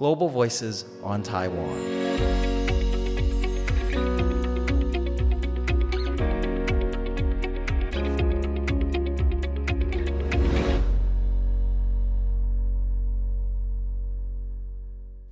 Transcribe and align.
Global 0.00 0.30
Voices 0.30 0.86
on 1.02 1.22
Taiwan. 1.22 1.68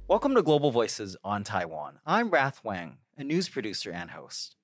Welcome 0.06 0.34
to 0.34 0.42
Global 0.42 0.70
Voices 0.70 1.16
on 1.24 1.44
Taiwan. 1.44 2.00
I'm 2.04 2.28
Rath 2.28 2.62
Wang, 2.62 2.98
a 3.16 3.24
news 3.24 3.48
producer 3.48 3.90
and 3.90 4.10
host. 4.10 4.56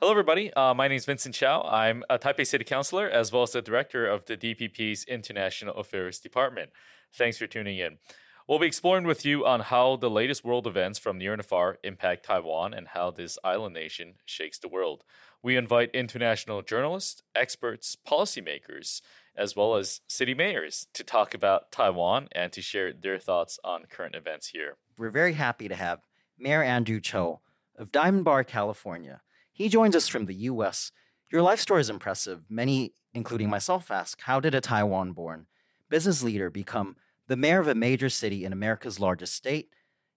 Hello, 0.00 0.10
everybody. 0.10 0.54
Uh, 0.54 0.72
my 0.72 0.88
name 0.88 0.96
is 0.96 1.04
Vincent 1.04 1.34
Chao. 1.34 1.60
I'm 1.70 2.02
a 2.08 2.18
Taipei 2.18 2.46
City 2.46 2.64
Councilor 2.64 3.10
as 3.10 3.30
well 3.30 3.42
as 3.42 3.52
the 3.52 3.60
director 3.60 4.06
of 4.06 4.24
the 4.24 4.38
DPP's 4.38 5.04
International 5.04 5.74
Affairs 5.74 6.18
Department. 6.18 6.70
Thanks 7.12 7.36
for 7.36 7.46
tuning 7.46 7.76
in. 7.76 7.98
We'll 8.46 8.58
be 8.58 8.66
exploring 8.66 9.06
with 9.06 9.24
you 9.24 9.46
on 9.46 9.60
how 9.60 9.96
the 9.96 10.10
latest 10.10 10.44
world 10.44 10.66
events 10.66 10.98
from 10.98 11.16
near 11.16 11.32
and 11.32 11.42
far 11.42 11.78
impact 11.82 12.26
Taiwan 12.26 12.74
and 12.74 12.88
how 12.88 13.10
this 13.10 13.38
island 13.42 13.72
nation 13.72 14.16
shakes 14.26 14.58
the 14.58 14.68
world. 14.68 15.02
We 15.42 15.56
invite 15.56 15.90
international 15.94 16.60
journalists, 16.60 17.22
experts, 17.34 17.96
policymakers, 18.06 19.00
as 19.34 19.56
well 19.56 19.76
as 19.76 20.02
city 20.08 20.34
mayors 20.34 20.88
to 20.92 21.02
talk 21.02 21.32
about 21.32 21.72
Taiwan 21.72 22.28
and 22.32 22.52
to 22.52 22.60
share 22.60 22.92
their 22.92 23.18
thoughts 23.18 23.58
on 23.64 23.86
current 23.88 24.14
events 24.14 24.48
here. 24.48 24.76
We're 24.98 25.08
very 25.08 25.32
happy 25.32 25.66
to 25.66 25.74
have 25.74 26.00
Mayor 26.38 26.62
Andrew 26.62 27.00
Chou 27.00 27.38
of 27.78 27.92
Diamond 27.92 28.26
Bar, 28.26 28.44
California. 28.44 29.22
He 29.54 29.70
joins 29.70 29.96
us 29.96 30.06
from 30.06 30.26
the 30.26 30.34
US. 30.34 30.92
Your 31.32 31.40
life 31.40 31.60
story 31.60 31.80
is 31.80 31.88
impressive. 31.88 32.42
Many, 32.50 32.92
including 33.14 33.48
myself, 33.48 33.90
ask 33.90 34.20
how 34.20 34.38
did 34.38 34.54
a 34.54 34.60
Taiwan 34.60 35.12
born 35.12 35.46
business 35.88 36.22
leader 36.22 36.50
become 36.50 36.96
the 37.26 37.36
mayor 37.36 37.60
of 37.60 37.68
a 37.68 37.74
major 37.74 38.08
city 38.08 38.44
in 38.44 38.52
America's 38.52 39.00
largest 39.00 39.34
state? 39.34 39.70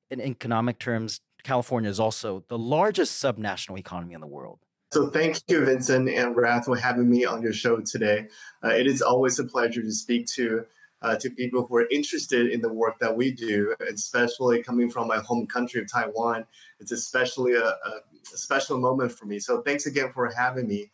In 0.10 0.22
economic 0.22 0.80
terms, 0.80 1.22
California 1.44 1.90
is 1.90 2.00
also 2.00 2.44
the 2.48 2.58
largest 2.58 3.22
subnational 3.22 3.78
economy 3.78 4.14
in 4.14 4.22
the 4.22 4.28
world. 4.28 4.60
So 4.94 5.10
thank 5.10 5.42
you, 5.50 5.66
Vincent 5.66 6.08
and 6.10 6.36
Rath, 6.36 6.66
for 6.66 6.78
having 6.78 7.10
me 7.10 7.26
on 7.26 7.42
your 7.42 7.52
show 7.52 7.82
today. 7.82 8.28
Uh, 8.64 8.70
it 8.70 8.88
is 8.88 9.02
always 9.02 9.38
a 9.38 9.44
pleasure 9.44 9.82
to 9.82 9.92
speak 9.92 10.28
to 10.28 10.66
uh, 11.02 11.16
to 11.16 11.30
people 11.30 11.66
who 11.66 11.76
are 11.76 11.88
interested 11.92 12.48
in 12.48 12.62
the 12.62 12.72
work 12.72 12.98
that 13.00 13.16
we 13.16 13.32
do, 13.32 13.76
especially 13.88 14.64
coming 14.64 14.90
from 14.90 15.08
my 15.08 15.20
home 15.20 15.46
country 15.46 15.82
of 15.82 15.92
Taiwan. 15.92 16.46
It's 16.80 16.92
especially 16.92 17.54
a, 17.54 17.66
a, 17.66 18.02
special 18.24 18.80
moment 18.80 19.12
for 19.12 19.26
me. 19.26 19.40
So 19.40 19.62
thanks 19.62 19.86
again 19.86 20.12
for 20.12 20.30
having 20.36 20.68
me. 20.68 20.90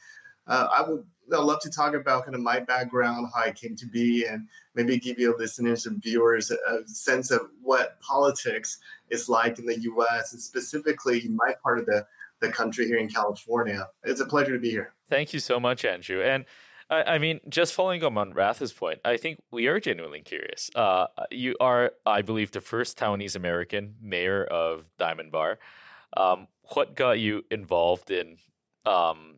Uh, 0.45 0.67
I 0.75 0.87
would 0.87 1.05
I'd 1.31 1.39
love 1.39 1.59
to 1.61 1.69
talk 1.69 1.93
about 1.93 2.25
kind 2.25 2.35
of 2.35 2.41
my 2.41 2.59
background, 2.59 3.27
how 3.33 3.43
I 3.43 3.51
came 3.51 3.75
to 3.77 3.85
be, 3.85 4.25
and 4.25 4.47
maybe 4.75 4.97
give 4.97 5.19
your 5.19 5.37
listeners 5.37 5.85
and 5.85 6.01
viewers 6.01 6.51
a 6.51 6.87
sense 6.87 7.31
of 7.31 7.41
what 7.61 7.99
politics 8.01 8.79
is 9.09 9.29
like 9.29 9.59
in 9.59 9.65
the 9.65 9.79
U.S. 9.81 10.33
and 10.33 10.41
specifically 10.41 11.25
in 11.25 11.35
my 11.35 11.53
part 11.63 11.79
of 11.79 11.85
the 11.85 12.05
the 12.41 12.49
country 12.49 12.85
here 12.85 12.97
in 12.97 13.07
California. 13.07 13.87
It's 14.03 14.19
a 14.19 14.25
pleasure 14.25 14.51
to 14.51 14.59
be 14.59 14.69
here. 14.69 14.93
Thank 15.07 15.33
you 15.33 15.39
so 15.39 15.59
much, 15.59 15.85
Andrew. 15.85 16.21
And 16.21 16.45
I, 16.89 17.17
mean, 17.17 17.39
just 17.49 17.73
following 17.73 18.03
up 18.03 18.15
on 18.17 18.33
Rath's 18.33 18.73
point, 18.73 18.99
I 19.03 19.17
think 19.17 19.41
we 19.49 19.67
are 19.67 19.79
genuinely 19.79 20.21
curious. 20.21 20.69
Uh, 20.75 21.07
you 21.31 21.55
are, 21.59 21.93
I 22.05 22.21
believe, 22.21 22.51
the 22.51 22.61
first 22.61 22.99
Taiwanese 22.99 23.35
American 23.35 23.95
mayor 24.01 24.43
of 24.43 24.85
Diamond 24.99 25.31
Bar. 25.31 25.59
Um, 26.15 26.47
what 26.73 26.95
got 26.95 27.19
you 27.19 27.45
involved 27.49 28.11
in 28.11 28.37
um, 28.85 29.37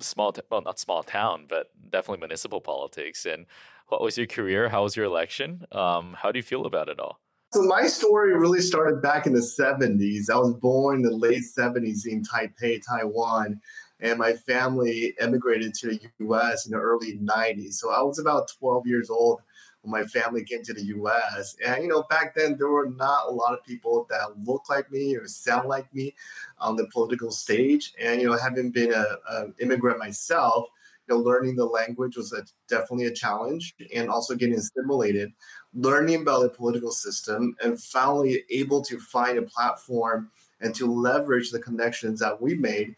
small, 0.00 0.32
t- 0.32 0.42
well, 0.50 0.62
not 0.62 0.78
small 0.78 1.02
town, 1.02 1.46
but 1.48 1.68
definitely 1.90 2.20
municipal 2.20 2.60
politics? 2.60 3.26
And 3.26 3.46
what 3.88 4.00
was 4.00 4.16
your 4.16 4.26
career? 4.26 4.68
How 4.68 4.82
was 4.82 4.96
your 4.96 5.06
election? 5.06 5.64
Um, 5.72 6.16
how 6.18 6.32
do 6.32 6.38
you 6.38 6.42
feel 6.42 6.66
about 6.66 6.88
it 6.88 6.98
all? 6.98 7.20
So 7.52 7.62
my 7.62 7.86
story 7.86 8.36
really 8.36 8.60
started 8.60 9.00
back 9.00 9.26
in 9.26 9.32
the 9.32 9.38
70s. 9.38 10.28
I 10.28 10.36
was 10.38 10.54
born 10.54 10.96
in 10.96 11.02
the 11.02 11.14
late 11.14 11.44
70s 11.56 12.06
in 12.06 12.22
Taipei, 12.22 12.82
Taiwan, 12.84 13.60
and 14.00 14.18
my 14.18 14.32
family 14.32 15.14
emigrated 15.20 15.72
to 15.74 15.90
the 15.90 16.00
US 16.18 16.66
in 16.66 16.72
the 16.72 16.78
early 16.78 17.18
90s. 17.18 17.74
So 17.74 17.92
I 17.92 18.02
was 18.02 18.18
about 18.18 18.50
12 18.58 18.86
years 18.86 19.08
old 19.08 19.40
when 19.84 20.02
my 20.02 20.06
family 20.08 20.44
came 20.44 20.62
to 20.62 20.74
the 20.74 20.84
US. 20.96 21.56
And 21.64 21.82
you 21.82 21.88
know, 21.88 22.04
back 22.10 22.34
then 22.34 22.56
there 22.58 22.68
were 22.68 22.88
not 22.88 23.28
a 23.28 23.30
lot 23.30 23.54
of 23.54 23.64
people 23.64 24.06
that 24.10 24.44
looked 24.44 24.70
like 24.70 24.90
me 24.90 25.16
or 25.16 25.28
sound 25.28 25.68
like 25.68 25.92
me 25.94 26.14
on 26.58 26.76
the 26.76 26.86
political 26.92 27.30
stage. 27.30 27.92
And 28.00 28.20
you 28.20 28.28
know, 28.28 28.36
having 28.36 28.70
been 28.70 28.92
an 28.92 29.54
immigrant 29.60 29.98
myself, 29.98 30.68
you 31.08 31.14
know, 31.14 31.20
learning 31.20 31.56
the 31.56 31.66
language 31.66 32.16
was 32.16 32.32
a, 32.32 32.44
definitely 32.68 33.06
a 33.06 33.12
challenge, 33.12 33.74
and 33.94 34.08
also 34.08 34.34
getting 34.34 34.56
assimilated 34.56 35.32
learning 35.74 36.22
about 36.22 36.42
the 36.42 36.48
political 36.48 36.90
system 36.90 37.56
and 37.62 37.82
finally 37.82 38.44
able 38.50 38.80
to 38.82 38.98
find 38.98 39.38
a 39.38 39.42
platform 39.42 40.30
and 40.60 40.74
to 40.74 40.86
leverage 40.86 41.50
the 41.50 41.58
connections 41.58 42.20
that 42.20 42.40
we 42.40 42.54
made 42.54 42.94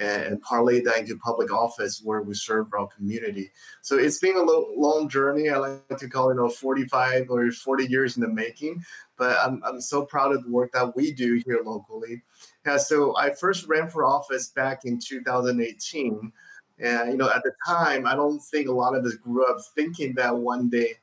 and 0.00 0.40
parlay 0.40 0.80
that 0.80 0.98
into 0.98 1.16
public 1.18 1.52
office 1.52 2.00
where 2.02 2.22
we 2.22 2.34
serve 2.34 2.68
our 2.72 2.86
community. 2.86 3.50
So 3.82 3.98
it's 3.98 4.18
been 4.18 4.36
a 4.36 4.42
long 4.42 5.08
journey. 5.08 5.50
I 5.50 5.58
like 5.58 5.98
to 5.98 6.08
call 6.08 6.30
it, 6.30 6.34
you 6.34 6.40
know, 6.40 6.48
45 6.48 7.28
or 7.28 7.50
40 7.50 7.86
years 7.86 8.16
in 8.16 8.22
the 8.22 8.28
making, 8.28 8.82
but 9.18 9.36
I'm, 9.38 9.62
I'm 9.62 9.80
so 9.80 10.06
proud 10.06 10.34
of 10.34 10.42
the 10.44 10.50
work 10.50 10.72
that 10.72 10.96
we 10.96 11.12
do 11.12 11.42
here 11.44 11.60
locally. 11.64 12.22
Yeah, 12.66 12.78
so 12.78 13.14
I 13.16 13.34
first 13.34 13.68
ran 13.68 13.88
for 13.88 14.06
office 14.06 14.48
back 14.48 14.86
in 14.86 14.98
2018. 14.98 16.32
And, 16.78 17.10
you 17.10 17.18
know, 17.18 17.30
at 17.30 17.42
the 17.42 17.52
time, 17.66 18.06
I 18.06 18.14
don't 18.14 18.40
think 18.40 18.68
a 18.68 18.72
lot 18.72 18.96
of 18.96 19.04
us 19.04 19.14
grew 19.14 19.46
up 19.46 19.58
thinking 19.74 20.14
that 20.14 20.34
one 20.34 20.70
day 20.70 20.94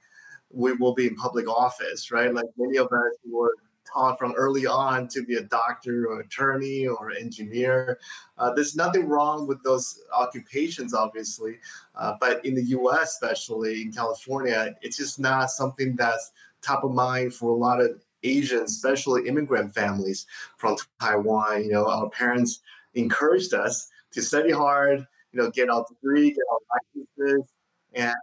we 0.49 0.73
will 0.73 0.95
be 0.95 1.05
in 1.05 1.15
public 1.15 1.47
office, 1.47 2.11
right? 2.11 2.33
Like 2.33 2.45
many 2.57 2.77
of 2.77 2.87
us 2.87 3.15
were 3.29 3.53
taught 3.91 4.19
from 4.19 4.33
early 4.35 4.65
on 4.65 5.07
to 5.09 5.23
be 5.23 5.35
a 5.35 5.43
doctor 5.43 6.07
or 6.07 6.19
attorney 6.19 6.87
or 6.87 7.11
engineer. 7.11 7.99
Uh, 8.37 8.53
there's 8.53 8.75
nothing 8.75 9.07
wrong 9.07 9.47
with 9.47 9.63
those 9.63 10.01
occupations, 10.13 10.93
obviously, 10.93 11.57
uh, 11.95 12.13
but 12.19 12.43
in 12.45 12.55
the 12.55 12.63
U.S., 12.63 13.13
especially 13.13 13.81
in 13.81 13.91
California, 13.91 14.75
it's 14.81 14.97
just 14.97 15.19
not 15.19 15.49
something 15.49 15.95
that's 15.95 16.31
top 16.61 16.83
of 16.83 16.91
mind 16.91 17.33
for 17.33 17.51
a 17.51 17.55
lot 17.55 17.79
of 17.79 18.01
Asians, 18.23 18.71
especially 18.71 19.27
immigrant 19.27 19.73
families 19.73 20.25
from 20.57 20.75
Taiwan. 20.99 21.63
You 21.63 21.71
know, 21.71 21.87
our 21.87 22.09
parents 22.09 22.61
encouraged 22.95 23.53
us 23.53 23.89
to 24.11 24.21
study 24.21 24.51
hard, 24.51 25.05
you 25.31 25.41
know, 25.41 25.51
get 25.51 25.69
our 25.69 25.85
degree, 25.87 26.31
get 26.31 26.43
our 26.51 26.59
licenses, 26.73 27.49
and 27.93 28.15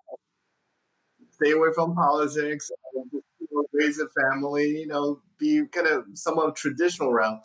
stay 1.31 1.53
away 1.53 1.69
from 1.75 1.95
politics, 1.95 2.71
know, 2.95 3.21
raise 3.73 4.01
a 4.01 4.09
family, 4.09 4.81
you 4.81 4.87
know, 4.87 5.21
be 5.39 5.65
kind 5.73 5.87
of 5.87 6.05
somewhat 6.15 6.57
traditional 6.57 7.13
route. 7.13 7.41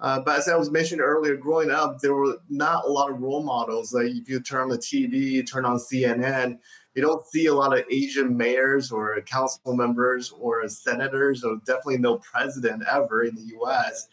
Uh, 0.00 0.18
but 0.18 0.36
as 0.36 0.48
I 0.48 0.56
was 0.56 0.70
mentioned 0.70 1.00
earlier, 1.00 1.36
growing 1.36 1.70
up, 1.70 2.00
there 2.00 2.14
were 2.14 2.38
not 2.48 2.84
a 2.84 2.88
lot 2.88 3.10
of 3.10 3.20
role 3.20 3.44
models. 3.44 3.94
Like 3.94 4.06
if 4.06 4.28
you 4.28 4.40
turn 4.40 4.62
on 4.62 4.68
the 4.68 4.78
TV, 4.78 5.46
turn 5.46 5.64
on 5.64 5.78
CNN, 5.78 6.58
you 6.94 7.02
don't 7.02 7.24
see 7.26 7.46
a 7.46 7.54
lot 7.54 7.76
of 7.76 7.84
Asian 7.88 8.36
mayors 8.36 8.90
or 8.90 9.20
council 9.22 9.76
members 9.76 10.32
or 10.32 10.66
senators, 10.68 11.44
or 11.44 11.56
definitely 11.64 11.98
no 11.98 12.18
president 12.18 12.82
ever 12.90 13.22
in 13.22 13.36
the 13.36 13.42
U.S. 13.58 14.08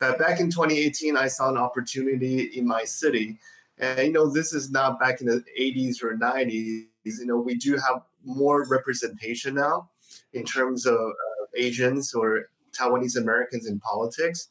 But 0.00 0.18
back 0.18 0.40
in 0.40 0.50
2018, 0.50 1.16
I 1.16 1.28
saw 1.28 1.50
an 1.50 1.58
opportunity 1.58 2.44
in 2.58 2.66
my 2.66 2.84
city, 2.84 3.38
and 3.78 4.00
you 4.00 4.12
know, 4.12 4.26
this 4.30 4.52
is 4.52 4.70
not 4.70 4.98
back 4.98 5.20
in 5.20 5.26
the 5.26 5.44
80s 5.60 6.02
or 6.02 6.16
90s. 6.16 6.86
You 7.04 7.26
know, 7.26 7.36
we 7.36 7.54
do 7.54 7.72
have 7.72 8.02
more 8.24 8.66
representation 8.66 9.54
now 9.54 9.90
in 10.34 10.44
terms 10.44 10.86
of 10.86 10.96
uh, 10.96 11.46
Asians 11.56 12.14
or 12.14 12.50
Taiwanese 12.72 13.16
Americans 13.16 13.66
in 13.66 13.78
politics. 13.80 14.48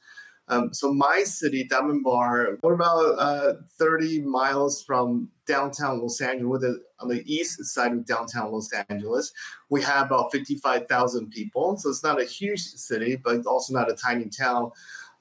Um, 0.49 0.73
so 0.73 0.93
my 0.93 1.23
city, 1.23 1.63
Diamond 1.63 2.03
we're 2.03 2.73
about 2.73 3.17
uh, 3.17 3.53
30 3.77 4.21
miles 4.21 4.83
from 4.83 5.29
downtown 5.47 6.01
Los 6.01 6.19
Angeles, 6.19 6.65
on 6.99 7.07
the 7.07 7.23
east 7.25 7.63
side 7.65 7.93
of 7.93 8.05
downtown 8.05 8.51
Los 8.51 8.69
Angeles. 8.89 9.31
We 9.69 9.81
have 9.83 10.07
about 10.07 10.33
55,000 10.33 11.29
people, 11.29 11.77
so 11.77 11.89
it's 11.89 12.03
not 12.03 12.21
a 12.21 12.25
huge 12.25 12.59
city, 12.59 13.15
but 13.15 13.45
also 13.45 13.73
not 13.73 13.89
a 13.89 13.95
tiny 13.95 14.25
town. 14.25 14.71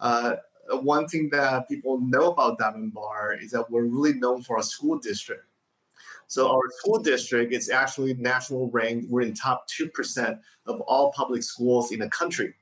Uh, 0.00 0.36
one 0.80 1.06
thing 1.06 1.28
that 1.30 1.68
people 1.68 2.00
know 2.00 2.32
about 2.32 2.58
Diamond 2.58 2.92
Bar 2.92 3.36
is 3.40 3.52
that 3.52 3.70
we're 3.70 3.84
really 3.84 4.14
known 4.14 4.42
for 4.42 4.56
our 4.56 4.62
school 4.62 4.98
district. 4.98 5.44
So 6.32 6.50
our 6.50 6.62
school 6.78 6.98
district 6.98 7.52
is 7.52 7.68
actually 7.68 8.14
national 8.14 8.70
ranked. 8.70 9.10
We're 9.10 9.20
in 9.20 9.34
top 9.34 9.66
2% 9.68 10.38
of 10.64 10.80
all 10.80 11.12
public 11.12 11.42
schools 11.42 11.92
in 11.92 11.98
the 11.98 12.08
country. 12.08 12.54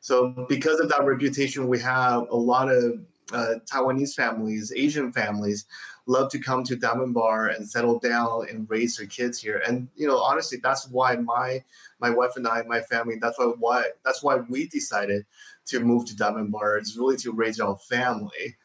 So 0.00 0.46
because 0.48 0.80
of 0.80 0.88
that 0.88 1.04
reputation, 1.04 1.68
we 1.68 1.78
have 1.80 2.30
a 2.30 2.34
lot 2.34 2.70
of 2.70 3.04
uh, 3.30 3.56
Taiwanese 3.70 4.14
families, 4.14 4.72
Asian 4.74 5.12
families, 5.12 5.66
love 6.06 6.30
to 6.30 6.38
come 6.38 6.64
to 6.64 6.76
Diamond 6.76 7.12
Bar 7.12 7.48
and 7.48 7.68
settle 7.68 7.98
down 7.98 8.46
and 8.48 8.66
raise 8.70 8.96
their 8.96 9.06
kids 9.06 9.38
here. 9.38 9.62
And 9.68 9.86
you 9.96 10.08
know, 10.08 10.16
honestly, 10.16 10.56
that's 10.62 10.88
why 10.88 11.16
my 11.16 11.62
my 12.00 12.08
wife 12.08 12.36
and 12.36 12.48
I, 12.48 12.62
my 12.62 12.80
family, 12.80 13.16
that's 13.20 13.38
why 13.38 13.52
why 13.58 13.84
that's 14.02 14.22
why 14.22 14.36
we 14.36 14.66
decided 14.68 15.26
to 15.66 15.80
move 15.80 16.06
to 16.06 16.16
Diamond 16.16 16.52
Bar. 16.52 16.78
It's 16.78 16.96
really 16.96 17.18
to 17.18 17.32
raise 17.32 17.60
our 17.60 17.76
family. 17.76 18.56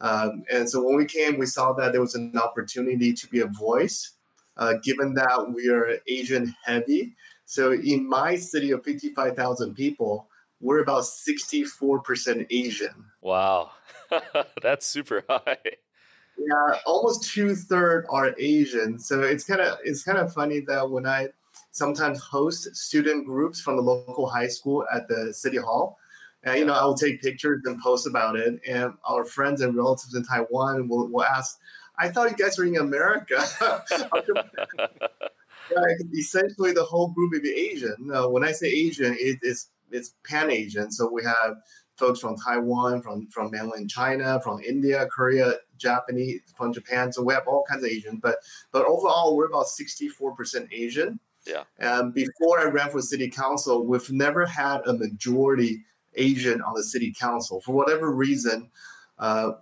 Um, 0.00 0.44
and 0.52 0.68
so 0.68 0.82
when 0.82 0.96
we 0.96 1.04
came, 1.04 1.38
we 1.38 1.46
saw 1.46 1.72
that 1.74 1.92
there 1.92 2.00
was 2.00 2.14
an 2.14 2.36
opportunity 2.36 3.12
to 3.12 3.26
be 3.28 3.40
a 3.40 3.46
voice, 3.46 4.12
uh, 4.56 4.74
given 4.82 5.14
that 5.14 5.52
we 5.54 5.68
are 5.68 5.98
Asian 6.06 6.54
heavy. 6.64 7.14
So 7.44 7.72
in 7.72 8.08
my 8.08 8.36
city 8.36 8.70
of 8.70 8.84
55,000 8.84 9.74
people, 9.74 10.28
we're 10.60 10.82
about 10.82 11.04
64% 11.04 12.46
Asian. 12.50 13.04
Wow. 13.20 13.72
That's 14.62 14.86
super 14.86 15.24
high. 15.28 15.58
Yeah, 16.38 16.78
almost 16.86 17.30
two 17.30 17.54
thirds 17.54 18.06
are 18.10 18.34
Asian. 18.38 18.98
So 18.98 19.20
it's 19.20 19.44
kind 19.44 19.60
of 19.60 19.78
it's 19.84 20.02
kind 20.02 20.16
of 20.16 20.32
funny 20.32 20.60
that 20.60 20.90
when 20.90 21.06
I 21.06 21.28
sometimes 21.70 22.18
host 22.20 22.74
student 22.74 23.26
groups 23.26 23.60
from 23.60 23.76
the 23.76 23.82
local 23.82 24.26
high 24.26 24.48
school 24.48 24.86
at 24.92 25.06
the 25.06 25.34
city 25.34 25.58
hall, 25.58 25.98
and 26.42 26.58
you 26.58 26.64
know 26.64 26.72
I 26.74 26.84
will 26.84 26.94
take 26.94 27.20
pictures 27.22 27.62
and 27.64 27.80
post 27.80 28.06
about 28.06 28.36
it, 28.36 28.60
and 28.68 28.92
our 29.04 29.24
friends 29.24 29.60
and 29.60 29.76
relatives 29.76 30.14
in 30.14 30.24
Taiwan 30.24 30.88
will, 30.88 31.08
will 31.08 31.24
ask, 31.24 31.58
"I 31.98 32.08
thought 32.08 32.30
you 32.30 32.36
guys 32.36 32.58
were 32.58 32.64
in 32.64 32.76
America." 32.76 33.36
essentially, 36.14 36.72
the 36.72 36.84
whole 36.84 37.08
group 37.08 37.32
would 37.32 37.42
be 37.42 37.52
Asian. 37.52 37.96
when 38.30 38.44
I 38.44 38.52
say 38.52 38.68
Asian, 38.68 39.16
it 39.18 39.38
is 39.42 39.68
it's 39.90 40.14
Pan 40.26 40.50
Asian. 40.50 40.90
So 40.90 41.10
we 41.10 41.22
have 41.24 41.56
folks 41.96 42.20
from 42.20 42.36
Taiwan, 42.36 43.02
from 43.02 43.28
from 43.28 43.50
mainland 43.50 43.90
China, 43.90 44.40
from 44.40 44.60
India, 44.60 45.06
Korea, 45.06 45.54
Japanese, 45.76 46.40
from 46.56 46.72
Japan. 46.72 47.12
So 47.12 47.22
we 47.22 47.34
have 47.34 47.46
all 47.46 47.64
kinds 47.68 47.84
of 47.84 47.90
Asians. 47.90 48.20
But 48.22 48.36
but 48.72 48.86
overall, 48.86 49.36
we're 49.36 49.46
about 49.46 49.66
sixty 49.66 50.08
four 50.08 50.34
percent 50.34 50.68
Asian. 50.72 51.20
Yeah. 51.46 51.64
And 51.78 52.12
before 52.12 52.60
I 52.60 52.64
ran 52.64 52.90
for 52.90 53.00
city 53.00 53.30
council, 53.30 53.86
we've 53.86 54.10
never 54.10 54.44
had 54.44 54.80
a 54.86 54.92
majority 54.92 55.84
Asian 56.14 56.60
on 56.62 56.74
the 56.74 56.82
city 56.82 57.12
council 57.12 57.60
for 57.60 57.72
whatever 57.72 58.12
reason. 58.12 58.70
Uh, 59.18 59.52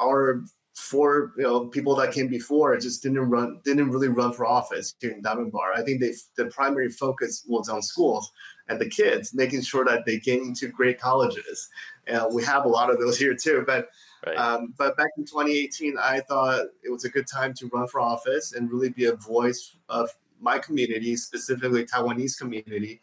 our 0.00 0.44
four 0.74 1.32
you 1.36 1.42
know 1.42 1.66
people 1.66 1.96
that 1.96 2.12
came 2.12 2.28
before 2.28 2.76
just 2.78 3.02
didn't 3.02 3.18
run 3.18 3.60
didn't 3.64 3.90
really 3.90 4.08
run 4.08 4.32
for 4.32 4.46
office 4.46 4.94
here 5.00 5.10
in 5.10 5.22
Diamond 5.22 5.50
Bar. 5.50 5.72
I 5.74 5.82
think 5.82 6.00
they 6.00 6.12
the 6.36 6.46
primary 6.46 6.88
focus 6.88 7.44
was 7.48 7.68
on 7.68 7.82
schools 7.82 8.30
and 8.68 8.80
the 8.80 8.88
kids, 8.88 9.34
making 9.34 9.62
sure 9.62 9.84
that 9.84 10.04
they 10.04 10.18
get 10.18 10.40
into 10.40 10.68
great 10.68 11.00
colleges. 11.00 11.68
And 12.06 12.32
we 12.32 12.44
have 12.44 12.64
a 12.64 12.68
lot 12.68 12.90
of 12.90 12.98
those 12.98 13.18
here 13.18 13.34
too. 13.34 13.64
But 13.66 13.88
right. 14.26 14.36
um, 14.36 14.74
but 14.78 14.96
back 14.96 15.10
in 15.16 15.24
2018, 15.24 15.96
I 16.00 16.20
thought 16.20 16.66
it 16.84 16.90
was 16.90 17.04
a 17.04 17.10
good 17.10 17.26
time 17.26 17.54
to 17.54 17.68
run 17.68 17.88
for 17.88 18.00
office 18.00 18.52
and 18.52 18.70
really 18.70 18.90
be 18.90 19.06
a 19.06 19.16
voice 19.16 19.76
of 19.88 20.10
my 20.40 20.58
community, 20.58 21.16
specifically 21.16 21.84
Taiwanese 21.84 22.38
community. 22.38 23.00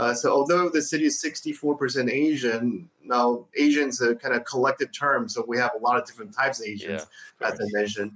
Uh, 0.00 0.14
so 0.14 0.32
although 0.32 0.70
the 0.70 0.80
city 0.80 1.04
is 1.04 1.22
64% 1.22 2.10
Asian, 2.10 2.88
now 3.04 3.44
Asian's 3.54 4.00
a 4.00 4.14
kind 4.14 4.34
of 4.34 4.46
collective 4.46 4.90
term, 4.92 5.28
so 5.28 5.44
we 5.46 5.58
have 5.58 5.72
a 5.76 5.78
lot 5.78 6.00
of 6.00 6.06
different 6.06 6.34
types 6.34 6.58
of 6.58 6.66
Asians, 6.66 7.06
yeah, 7.38 7.46
as 7.46 7.60
I 7.60 7.64
mentioned. 7.72 8.12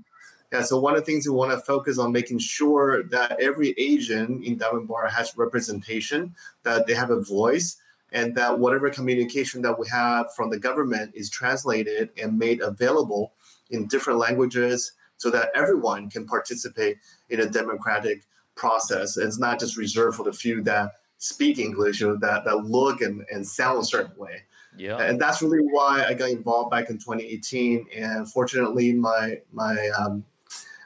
Yeah, 0.51 0.63
so 0.63 0.81
one 0.81 0.95
of 0.95 1.01
the 1.01 1.05
things 1.05 1.29
we 1.29 1.35
want 1.35 1.51
to 1.51 1.59
focus 1.59 1.99
on 1.99 2.11
making 2.11 2.39
sure 2.39 3.03
that 3.09 3.39
every 3.39 3.75
Asian 3.77 4.43
in 4.43 4.57
Diamond 4.57 4.89
Bar 4.89 5.09
has 5.09 5.37
representation, 5.37 6.35
that 6.63 6.87
they 6.87 6.95
have 6.95 7.11
a 7.11 7.21
voice, 7.21 7.77
and 8.13 8.35
that 8.35 8.59
whatever 8.59 8.89
communication 8.89 9.61
that 9.61 9.79
we 9.79 9.87
have 9.89 10.35
from 10.35 10.49
the 10.49 10.59
government 10.59 11.13
is 11.15 11.29
translated 11.29 12.09
and 12.17 12.39
made 12.39 12.63
available 12.63 13.35
in 13.69 13.89
different 13.89 14.19
languages 14.19 14.93
so 15.19 15.29
that 15.29 15.51
everyone 15.55 16.09
can 16.09 16.25
participate 16.25 16.97
in 17.29 17.41
a 17.41 17.47
democratic 17.47 18.23
process. 18.55 19.19
And 19.19 19.27
it's 19.27 19.39
not 19.39 19.61
just 19.61 19.77
reserved 19.77 20.17
for 20.17 20.25
the 20.25 20.33
few 20.33 20.63
that 20.63 20.93
speak 21.19 21.59
English 21.59 22.03
or 22.03 22.17
that, 22.19 22.45
that 22.45 22.65
look 22.65 23.01
and, 23.01 23.25
and 23.33 23.47
sound 23.47 23.83
a 23.83 23.85
certain 23.85 24.17
way. 24.17 24.43
Yeah. 24.77 24.99
And 24.99 25.21
that's 25.21 25.41
really 25.41 25.65
why 25.71 26.05
I 26.05 26.15
got 26.15 26.31
involved 26.31 26.71
back 26.71 26.91
in 26.91 26.99
2018. 26.99 27.87
And 27.97 28.31
fortunately, 28.31 28.93
my 28.93 29.39
my 29.53 29.89
um, 29.99 30.25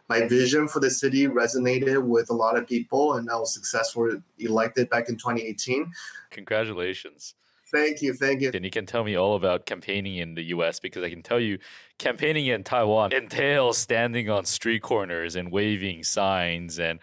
my 0.08 0.26
vision 0.26 0.68
for 0.68 0.80
the 0.80 0.90
city 0.90 1.26
resonated 1.26 2.02
with 2.02 2.30
a 2.30 2.34
lot 2.34 2.56
of 2.56 2.66
people, 2.66 3.14
and 3.14 3.30
I 3.30 3.36
was 3.36 3.52
successfully 3.52 4.22
elected 4.38 4.90
back 4.90 5.08
in 5.08 5.16
2018. 5.16 5.90
Congratulations. 6.30 7.34
Thank 7.70 8.00
you, 8.00 8.14
thank 8.14 8.40
you. 8.40 8.50
And 8.54 8.64
you 8.64 8.70
can 8.70 8.86
tell 8.86 9.04
me 9.04 9.16
all 9.16 9.36
about 9.36 9.66
campaigning 9.66 10.16
in 10.16 10.34
the 10.34 10.44
US 10.44 10.80
because 10.80 11.04
I 11.04 11.10
can 11.10 11.22
tell 11.22 11.38
you 11.38 11.58
campaigning 11.98 12.46
in 12.46 12.64
Taiwan 12.64 13.12
entails 13.12 13.76
standing 13.76 14.30
on 14.30 14.46
street 14.46 14.80
corners 14.80 15.36
and 15.36 15.52
waving 15.52 16.02
signs 16.04 16.78
and 16.78 16.98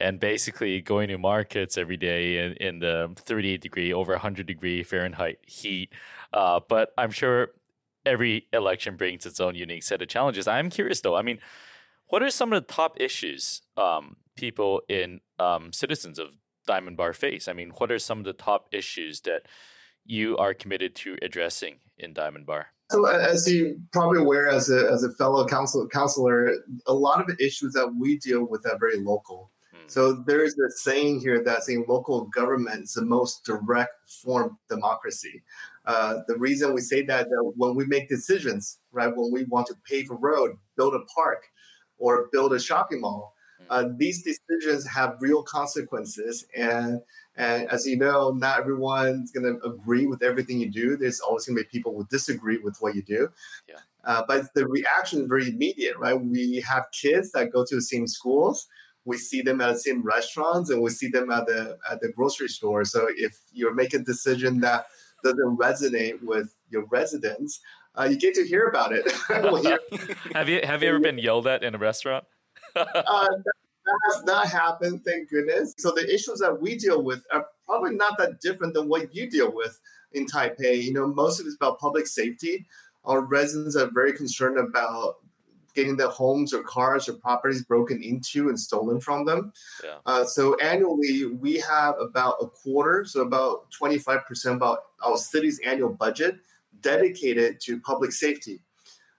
and 0.00 0.18
basically 0.18 0.80
going 0.80 1.08
to 1.08 1.18
markets 1.18 1.76
every 1.76 1.96
day 1.96 2.38
in, 2.38 2.52
in 2.54 2.78
the 2.78 3.12
38 3.16 3.60
degree 3.60 3.92
over 3.92 4.12
100 4.12 4.46
degree 4.46 4.82
Fahrenheit 4.82 5.38
heat. 5.46 5.92
Uh, 6.32 6.60
but 6.68 6.92
I'm 6.96 7.10
sure 7.10 7.48
every 8.06 8.46
election 8.52 8.96
brings 8.96 9.26
its 9.26 9.40
own 9.40 9.54
unique 9.54 9.82
set 9.82 10.00
of 10.00 10.08
challenges. 10.08 10.48
I'm 10.48 10.70
curious 10.70 11.00
though. 11.00 11.16
I 11.16 11.22
mean, 11.22 11.38
what 12.08 12.22
are 12.22 12.30
some 12.30 12.52
of 12.52 12.66
the 12.66 12.72
top 12.72 12.96
issues 12.98 13.62
um, 13.76 14.16
people 14.36 14.82
in 14.88 15.20
um, 15.38 15.72
citizens 15.72 16.18
of 16.18 16.28
Diamond 16.66 16.96
Bar 16.96 17.12
face? 17.12 17.46
I 17.46 17.52
mean, 17.52 17.70
what 17.76 17.92
are 17.92 17.98
some 17.98 18.18
of 18.18 18.24
the 18.24 18.32
top 18.32 18.68
issues 18.72 19.20
that 19.22 19.42
you 20.04 20.36
are 20.38 20.54
committed 20.54 20.96
to 20.96 21.16
addressing 21.22 21.76
in 21.98 22.12
Diamond 22.12 22.46
Bar? 22.46 22.68
So, 22.90 23.04
as 23.04 23.48
you 23.48 23.80
probably 23.92 24.18
aware, 24.18 24.48
as 24.48 24.68
a, 24.68 24.90
as 24.90 25.04
a 25.04 25.12
fellow 25.12 25.46
council, 25.46 25.86
counselor, 25.86 26.50
a 26.86 26.92
lot 26.92 27.20
of 27.20 27.28
the 27.28 27.36
issues 27.44 27.72
that 27.74 27.94
we 27.96 28.18
deal 28.18 28.44
with 28.44 28.66
are 28.66 28.78
very 28.78 28.98
local. 28.98 29.52
So 29.90 30.12
there's 30.12 30.56
a 30.56 30.70
saying 30.70 31.20
here 31.20 31.42
that 31.42 31.64
saying 31.64 31.84
local 31.88 32.26
government 32.26 32.84
is 32.84 32.92
the 32.92 33.04
most 33.04 33.44
direct 33.44 34.08
form 34.08 34.50
of 34.50 34.56
democracy. 34.68 35.42
Uh, 35.84 36.18
the 36.28 36.38
reason 36.38 36.72
we 36.72 36.80
say 36.80 37.02
that, 37.02 37.28
that 37.28 37.52
when 37.56 37.74
we 37.74 37.84
make 37.86 38.08
decisions, 38.08 38.78
right, 38.92 39.08
when 39.14 39.32
we 39.32 39.44
want 39.44 39.66
to 39.66 39.74
pave 39.84 40.10
a 40.12 40.14
road, 40.14 40.56
build 40.76 40.94
a 40.94 41.00
park, 41.12 41.42
or 41.98 42.28
build 42.30 42.52
a 42.52 42.60
shopping 42.60 43.00
mall. 43.00 43.34
Hmm. 43.58 43.64
Uh, 43.68 43.84
these 43.96 44.22
decisions 44.22 44.86
have 44.86 45.16
real 45.20 45.42
consequences, 45.42 46.46
and 46.56 47.00
and 47.36 47.68
as 47.68 47.84
you 47.84 47.96
know, 47.96 48.30
not 48.30 48.60
everyone's 48.60 49.32
going 49.32 49.44
to 49.44 49.66
agree 49.66 50.06
with 50.06 50.22
everything 50.22 50.60
you 50.60 50.70
do. 50.70 50.96
There's 50.96 51.20
always 51.20 51.46
going 51.46 51.56
to 51.58 51.64
be 51.64 51.68
people 51.68 51.96
who 51.96 52.06
disagree 52.10 52.58
with 52.58 52.76
what 52.78 52.94
you 52.94 53.02
do. 53.02 53.28
Yeah. 53.68 53.76
Uh, 54.04 54.22
but 54.28 54.54
the 54.54 54.66
reaction 54.68 55.22
is 55.22 55.26
very 55.26 55.48
immediate, 55.48 55.96
right? 55.98 56.14
We 56.14 56.62
have 56.68 56.84
kids 56.92 57.32
that 57.32 57.52
go 57.52 57.64
to 57.64 57.74
the 57.74 57.82
same 57.82 58.06
schools. 58.06 58.68
We 59.04 59.16
see 59.16 59.42
them 59.42 59.60
at 59.60 59.72
the 59.72 59.78
same 59.78 60.02
restaurants, 60.02 60.70
and 60.70 60.82
we 60.82 60.90
see 60.90 61.08
them 61.08 61.30
at 61.30 61.46
the 61.46 61.78
at 61.90 62.00
the 62.00 62.12
grocery 62.12 62.48
store. 62.48 62.84
So 62.84 63.08
if 63.16 63.38
you're 63.52 63.74
making 63.74 64.00
a 64.00 64.04
decision 64.04 64.60
that 64.60 64.86
doesn't 65.24 65.58
resonate 65.58 66.22
with 66.22 66.54
your 66.68 66.84
residents, 66.86 67.60
uh, 67.98 68.04
you 68.04 68.16
get 68.16 68.34
to 68.34 68.46
hear 68.46 68.66
about 68.66 68.92
it. 68.92 69.10
have 70.34 70.48
you 70.48 70.60
have 70.64 70.82
you 70.82 70.88
ever 70.88 71.00
been 71.00 71.18
yelled 71.18 71.46
at 71.46 71.62
in 71.62 71.74
a 71.74 71.78
restaurant? 71.78 72.24
uh, 72.76 72.84
that 72.94 73.98
has 74.12 74.24
not 74.24 74.46
happened, 74.46 75.04
thank 75.04 75.30
goodness. 75.30 75.74
So 75.78 75.90
the 75.90 76.12
issues 76.12 76.38
that 76.40 76.60
we 76.60 76.76
deal 76.76 77.02
with 77.02 77.24
are 77.32 77.46
probably 77.66 77.96
not 77.96 78.18
that 78.18 78.40
different 78.40 78.74
than 78.74 78.88
what 78.88 79.14
you 79.14 79.28
deal 79.28 79.52
with 79.52 79.80
in 80.12 80.26
Taipei. 80.26 80.82
You 80.82 80.92
know, 80.92 81.06
most 81.06 81.40
of 81.40 81.46
it's 81.46 81.56
about 81.56 81.78
public 81.78 82.06
safety. 82.06 82.66
Our 83.04 83.22
residents 83.22 83.76
are 83.76 83.90
very 83.92 84.12
concerned 84.12 84.58
about 84.58 85.16
getting 85.74 85.96
their 85.96 86.08
homes 86.08 86.52
or 86.52 86.62
cars 86.62 87.08
or 87.08 87.14
properties 87.14 87.64
broken 87.64 88.02
into 88.02 88.48
and 88.48 88.58
stolen 88.58 89.00
from 89.00 89.24
them. 89.24 89.52
Yeah. 89.82 89.96
Uh, 90.06 90.24
so 90.24 90.56
annually, 90.56 91.26
we 91.26 91.58
have 91.58 91.94
about 92.00 92.36
a 92.40 92.46
quarter, 92.46 93.04
so 93.04 93.20
about 93.20 93.70
25% 93.80 94.54
about 94.54 94.80
our 95.04 95.16
city's 95.16 95.60
annual 95.64 95.90
budget 95.90 96.36
dedicated 96.80 97.60
to 97.60 97.80
public 97.80 98.12
safety. 98.12 98.60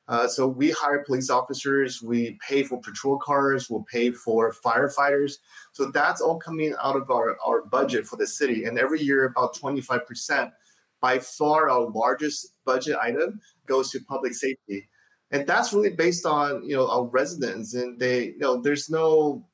Uh, 0.07 0.27
so 0.27 0.45
we 0.45 0.71
hire 0.71 1.03
police 1.05 1.29
officers, 1.29 2.01
we 2.01 2.37
pay 2.45 2.63
for 2.63 2.81
patrol 2.81 3.17
cars, 3.17 3.69
we'll 3.69 3.85
pay 3.89 4.11
for 4.11 4.51
firefighters. 4.51 5.37
So 5.71 5.89
that's 5.91 6.19
all 6.19 6.37
coming 6.37 6.73
out 6.83 6.97
of 6.97 7.09
our, 7.09 7.37
our 7.45 7.61
budget 7.61 8.05
for 8.05 8.17
the 8.17 8.27
city. 8.27 8.65
And 8.65 8.77
every 8.77 9.01
year, 9.01 9.25
about 9.25 9.55
25%, 9.55 10.51
by 10.99 11.19
far 11.19 11.69
our 11.69 11.89
largest 11.89 12.53
budget 12.65 12.97
item 13.01 13.39
goes 13.65 13.91
to 13.91 13.99
public 14.01 14.33
safety. 14.33 14.87
And 15.31 15.47
that's 15.47 15.73
really 15.73 15.91
based 15.91 16.25
on, 16.25 16.63
you 16.63 16.75
know, 16.75 16.89
our 16.89 17.05
residents 17.05 17.73
and 17.73 17.99
they, 17.99 18.25
you 18.25 18.39
know, 18.39 18.61
there's 18.61 18.89
no 18.89 19.45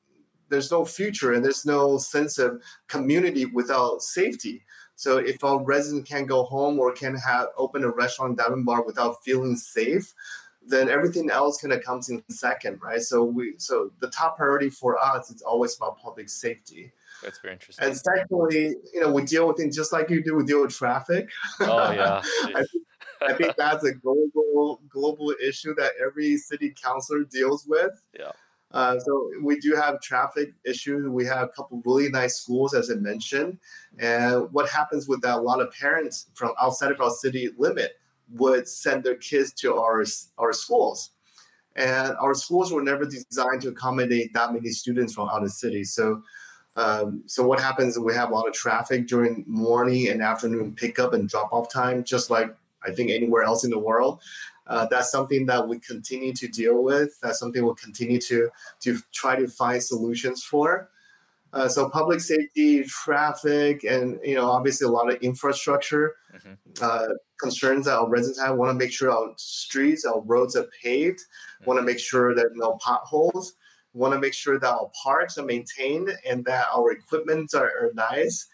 there's 0.48 0.70
no 0.70 0.84
future 0.84 1.32
and 1.32 1.44
there's 1.44 1.66
no 1.66 1.98
sense 1.98 2.38
of 2.38 2.62
community 2.88 3.44
without 3.44 4.02
safety. 4.02 4.62
So 4.94 5.18
if 5.18 5.44
our 5.44 5.62
resident 5.62 6.08
can't 6.08 6.26
go 6.26 6.42
home 6.44 6.80
or 6.80 6.92
can 6.92 7.14
have 7.14 7.48
open 7.56 7.84
a 7.84 7.90
restaurant, 7.90 8.38
dining 8.38 8.64
bar 8.64 8.82
without 8.82 9.22
feeling 9.22 9.56
safe, 9.56 10.12
then 10.66 10.88
everything 10.88 11.30
else 11.30 11.60
kind 11.60 11.72
of 11.72 11.82
comes 11.82 12.08
in 12.08 12.22
second, 12.30 12.80
right? 12.82 13.00
So 13.00 13.24
we 13.24 13.54
so 13.58 13.90
the 14.00 14.10
top 14.10 14.36
priority 14.36 14.70
for 14.70 14.98
us 14.98 15.30
is 15.30 15.42
always 15.42 15.76
about 15.76 15.98
public 15.98 16.28
safety. 16.28 16.92
That's 17.22 17.38
very 17.40 17.54
interesting. 17.54 17.86
And 17.86 17.96
secondly, 17.96 18.76
you 18.92 19.00
know, 19.00 19.12
we 19.12 19.22
deal 19.22 19.48
with 19.48 19.56
things 19.56 19.76
just 19.76 19.92
like 19.92 20.10
you 20.10 20.22
do. 20.22 20.34
We 20.34 20.44
deal 20.44 20.62
with 20.62 20.74
traffic. 20.74 21.28
Oh 21.60 21.90
yeah. 21.90 22.22
I, 22.44 22.64
think, 22.64 22.84
I 23.22 23.32
think 23.34 23.54
that's 23.58 23.84
a 23.84 23.92
global 23.92 24.80
global 24.88 25.34
issue 25.42 25.74
that 25.76 25.92
every 26.04 26.36
city 26.36 26.74
councilor 26.82 27.24
deals 27.24 27.66
with. 27.66 28.00
Yeah. 28.18 28.32
Uh, 28.70 28.98
so 28.98 29.30
we 29.42 29.58
do 29.60 29.74
have 29.74 30.00
traffic 30.00 30.52
issues. 30.64 31.08
We 31.08 31.24
have 31.24 31.44
a 31.44 31.48
couple 31.48 31.82
really 31.86 32.10
nice 32.10 32.36
schools, 32.36 32.74
as 32.74 32.90
I 32.90 32.94
mentioned. 32.94 33.58
And 33.98 34.52
what 34.52 34.68
happens 34.68 35.08
with 35.08 35.22
that? 35.22 35.38
A 35.38 35.40
lot 35.40 35.60
of 35.60 35.72
parents 35.72 36.26
from 36.34 36.52
outside 36.60 36.92
of 36.92 37.00
our 37.00 37.10
city 37.10 37.50
limit 37.56 37.92
would 38.34 38.68
send 38.68 39.04
their 39.04 39.16
kids 39.16 39.52
to 39.54 39.76
our 39.76 40.04
our 40.36 40.52
schools, 40.52 41.12
and 41.76 42.14
our 42.20 42.34
schools 42.34 42.72
were 42.72 42.82
never 42.82 43.06
designed 43.06 43.62
to 43.62 43.68
accommodate 43.68 44.34
that 44.34 44.52
many 44.52 44.68
students 44.70 45.14
from 45.14 45.28
out 45.28 45.42
of 45.42 45.50
city. 45.50 45.84
So. 45.84 46.22
Um, 46.76 47.24
so 47.26 47.44
what 47.44 47.58
happens 47.58 47.94
is 47.94 47.98
we 47.98 48.14
have 48.14 48.30
a 48.30 48.32
lot 48.32 48.46
of 48.46 48.54
traffic 48.54 49.08
during 49.08 49.44
morning 49.48 50.10
and 50.10 50.22
afternoon 50.22 50.76
pickup 50.76 51.12
and 51.12 51.28
drop 51.28 51.52
off 51.52 51.72
time, 51.72 52.04
just 52.04 52.30
like 52.30 52.54
I 52.84 52.92
think 52.92 53.10
anywhere 53.10 53.42
else 53.42 53.64
in 53.64 53.70
the 53.70 53.78
world. 53.78 54.20
Uh, 54.66 54.86
that's 54.90 55.10
something 55.10 55.46
that 55.46 55.66
we 55.66 55.78
continue 55.78 56.32
to 56.34 56.46
deal 56.46 56.82
with. 56.82 57.18
That's 57.20 57.38
something 57.38 57.64
we'll 57.64 57.74
continue 57.74 58.20
to 58.22 58.50
to 58.80 58.98
try 59.12 59.36
to 59.36 59.48
find 59.48 59.82
solutions 59.82 60.44
for. 60.44 60.90
Uh, 61.52 61.66
so 61.66 61.88
public 61.88 62.20
safety, 62.20 62.84
traffic, 62.84 63.84
and 63.84 64.20
you 64.22 64.34
know 64.34 64.50
obviously 64.50 64.86
a 64.86 64.90
lot 64.90 65.10
of 65.10 65.20
infrastructure 65.22 66.16
mm-hmm. 66.34 66.52
uh, 66.82 67.08
concerns 67.40 67.86
that 67.86 67.96
our 67.96 68.08
residents 68.08 68.40
have. 68.40 68.56
Want 68.56 68.70
to 68.70 68.74
make 68.74 68.92
sure 68.92 69.10
our 69.10 69.32
streets, 69.36 70.04
our 70.04 70.20
roads 70.20 70.56
are 70.56 70.66
paved. 70.82 71.20
Mm-hmm. 71.20 71.64
Want 71.64 71.78
to 71.78 71.84
make 71.84 71.98
sure 71.98 72.34
that 72.34 72.50
no 72.54 72.76
potholes. 72.82 73.54
Want 73.94 74.12
to 74.12 74.20
make 74.20 74.34
sure 74.34 74.58
that 74.58 74.70
our 74.70 74.90
parks 75.02 75.38
are 75.38 75.46
maintained 75.46 76.10
and 76.28 76.44
that 76.44 76.66
our 76.74 76.92
equipments 76.92 77.54
are, 77.54 77.70
are 77.80 77.90
nice. 77.94 78.46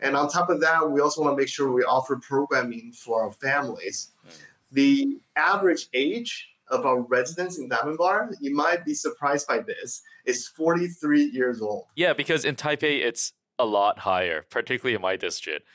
And 0.00 0.16
on 0.16 0.28
top 0.28 0.48
of 0.48 0.60
that, 0.60 0.90
we 0.90 1.00
also 1.00 1.22
want 1.22 1.36
to 1.36 1.40
make 1.40 1.48
sure 1.48 1.72
we 1.72 1.82
offer 1.82 2.16
programming 2.16 2.92
for 2.92 3.22
our 3.22 3.32
families. 3.32 4.10
Mm-hmm. 4.26 4.36
The 4.72 5.18
average 5.36 5.88
age 5.92 6.48
of 6.68 6.84
our 6.86 7.00
residents 7.00 7.58
in 7.58 7.68
Diamond 7.68 7.98
Bar, 7.98 8.30
you 8.40 8.54
might 8.54 8.84
be 8.84 8.94
surprised 8.94 9.46
by 9.48 9.60
this, 9.60 10.02
is 10.24 10.46
43 10.48 11.24
years 11.24 11.60
old. 11.62 11.86
Yeah, 11.96 12.12
because 12.12 12.44
in 12.44 12.54
Taipei, 12.54 13.04
it's 13.04 13.32
a 13.58 13.64
lot 13.64 14.00
higher, 14.00 14.44
particularly 14.50 14.94
in 14.94 15.02
my 15.02 15.16
district. 15.16 15.66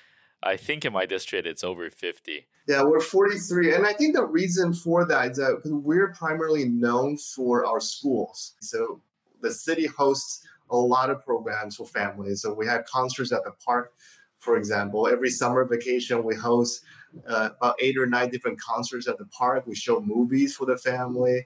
I 0.42 0.58
think 0.58 0.86
in 0.86 0.94
my 0.94 1.06
district, 1.06 1.48
it's 1.48 1.64
over 1.64 1.90
50. 1.90 2.48
Yeah, 2.68 2.84
we're 2.84 3.02
43. 3.02 3.76
And 3.76 3.86
I 3.86 3.94
think 3.94 4.16
the 4.16 4.26
reason 4.26 4.74
for 4.74 5.06
that 5.06 5.32
is 5.32 5.38
that 5.38 5.62
we're 5.66 6.14
primarily 6.14 6.66
known 6.66 7.18
for 7.18 7.66
our 7.66 7.80
schools. 7.80 8.54
So 8.62 9.02
the 9.42 9.52
city 9.52 9.88
hosts 9.88 10.46
a 10.70 10.78
lot 10.78 11.10
of 11.10 11.24
programs 11.24 11.76
for 11.76 11.86
families. 11.86 12.42
So 12.42 12.54
we 12.54 12.66
have 12.68 12.86
concerts 12.86 13.32
at 13.32 13.44
the 13.44 13.52
park, 13.66 13.94
for 14.40 14.58
example. 14.58 15.08
Every 15.08 15.30
summer 15.30 15.66
vacation, 15.66 16.24
we 16.24 16.36
host 16.36 16.82
uh, 17.28 17.50
about 17.58 17.76
eight 17.80 17.98
or 17.98 18.06
nine 18.06 18.30
different 18.30 18.60
concerts 18.60 19.08
at 19.08 19.18
the 19.18 19.26
park. 19.26 19.68
We 19.68 19.76
show 19.76 20.02
movies 20.02 20.56
for 20.56 20.66
the 20.66 20.78
family. 20.78 21.46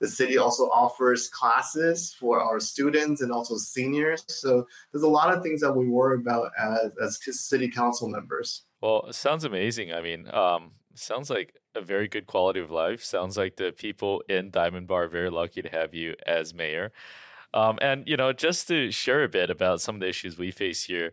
The 0.00 0.08
city 0.08 0.36
also 0.36 0.64
offers 0.64 1.28
classes 1.28 2.12
for 2.18 2.40
our 2.40 2.58
students 2.58 3.20
and 3.20 3.30
also 3.30 3.56
seniors. 3.56 4.24
So 4.26 4.66
there's 4.90 5.04
a 5.04 5.08
lot 5.08 5.32
of 5.32 5.44
things 5.44 5.60
that 5.60 5.72
we 5.72 5.86
worry 5.86 6.18
about 6.18 6.50
as, 6.58 6.90
as 7.00 7.38
city 7.38 7.68
council 7.68 8.08
members. 8.08 8.62
Well, 8.80 9.04
it 9.08 9.14
sounds 9.14 9.44
amazing. 9.44 9.92
I 9.92 10.02
mean, 10.02 10.28
um, 10.34 10.72
sounds 10.96 11.30
like 11.30 11.54
a 11.76 11.80
very 11.80 12.08
good 12.08 12.26
quality 12.26 12.58
of 12.58 12.70
life. 12.70 13.04
Sounds 13.04 13.36
like 13.36 13.56
the 13.56 13.70
people 13.70 14.24
in 14.28 14.50
Diamond 14.50 14.88
Bar 14.88 15.04
are 15.04 15.08
very 15.08 15.30
lucky 15.30 15.62
to 15.62 15.68
have 15.68 15.94
you 15.94 16.16
as 16.26 16.52
mayor. 16.52 16.90
Um, 17.54 17.78
and 17.80 18.06
you 18.06 18.16
know, 18.16 18.32
just 18.32 18.68
to 18.68 18.90
share 18.90 19.22
a 19.22 19.28
bit 19.28 19.50
about 19.50 19.80
some 19.80 19.96
of 19.96 20.00
the 20.00 20.08
issues 20.08 20.38
we 20.38 20.50
face 20.50 20.84
here 20.84 21.12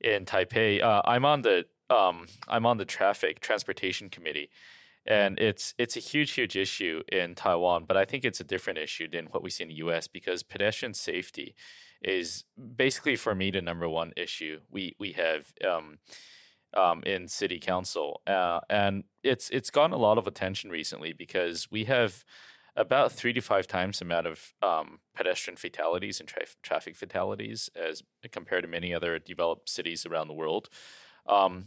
in 0.00 0.24
Taipei, 0.24 0.82
uh, 0.82 1.02
I'm 1.04 1.24
on 1.24 1.42
the 1.42 1.66
um, 1.90 2.26
I'm 2.48 2.66
on 2.66 2.78
the 2.78 2.84
traffic 2.84 3.40
transportation 3.40 4.08
committee, 4.08 4.50
and 5.06 5.38
it's 5.38 5.74
it's 5.78 5.96
a 5.96 6.00
huge 6.00 6.32
huge 6.32 6.56
issue 6.56 7.02
in 7.10 7.34
Taiwan. 7.34 7.84
But 7.86 7.96
I 7.96 8.04
think 8.04 8.24
it's 8.24 8.40
a 8.40 8.44
different 8.44 8.78
issue 8.78 9.08
than 9.08 9.26
what 9.26 9.42
we 9.42 9.50
see 9.50 9.64
in 9.64 9.68
the 9.68 9.76
U.S. 9.76 10.06
because 10.06 10.42
pedestrian 10.42 10.94
safety 10.94 11.54
is 12.02 12.44
basically 12.76 13.16
for 13.16 13.34
me 13.34 13.50
the 13.50 13.62
number 13.62 13.88
one 13.88 14.12
issue 14.16 14.60
we 14.70 14.94
we 14.98 15.12
have. 15.12 15.52
Um, 15.66 15.98
um, 16.74 17.02
in 17.04 17.28
city 17.28 17.58
council, 17.58 18.22
uh, 18.26 18.60
and 18.70 19.04
it's 19.22 19.50
it's 19.50 19.68
gotten 19.68 19.92
a 19.92 19.98
lot 19.98 20.16
of 20.16 20.26
attention 20.26 20.70
recently 20.70 21.12
because 21.12 21.70
we 21.70 21.84
have 21.84 22.24
about 22.76 23.12
three 23.12 23.32
to 23.32 23.40
five 23.40 23.66
times 23.66 23.98
the 23.98 24.04
amount 24.04 24.26
of 24.26 24.52
um, 24.62 25.00
pedestrian 25.14 25.56
fatalities 25.56 26.20
and 26.20 26.28
tra- 26.28 26.46
traffic 26.62 26.96
fatalities 26.96 27.70
as 27.76 28.02
compared 28.30 28.62
to 28.62 28.68
many 28.68 28.94
other 28.94 29.18
developed 29.18 29.68
cities 29.68 30.06
around 30.06 30.28
the 30.28 30.34
world. 30.34 30.68
Um, 31.26 31.66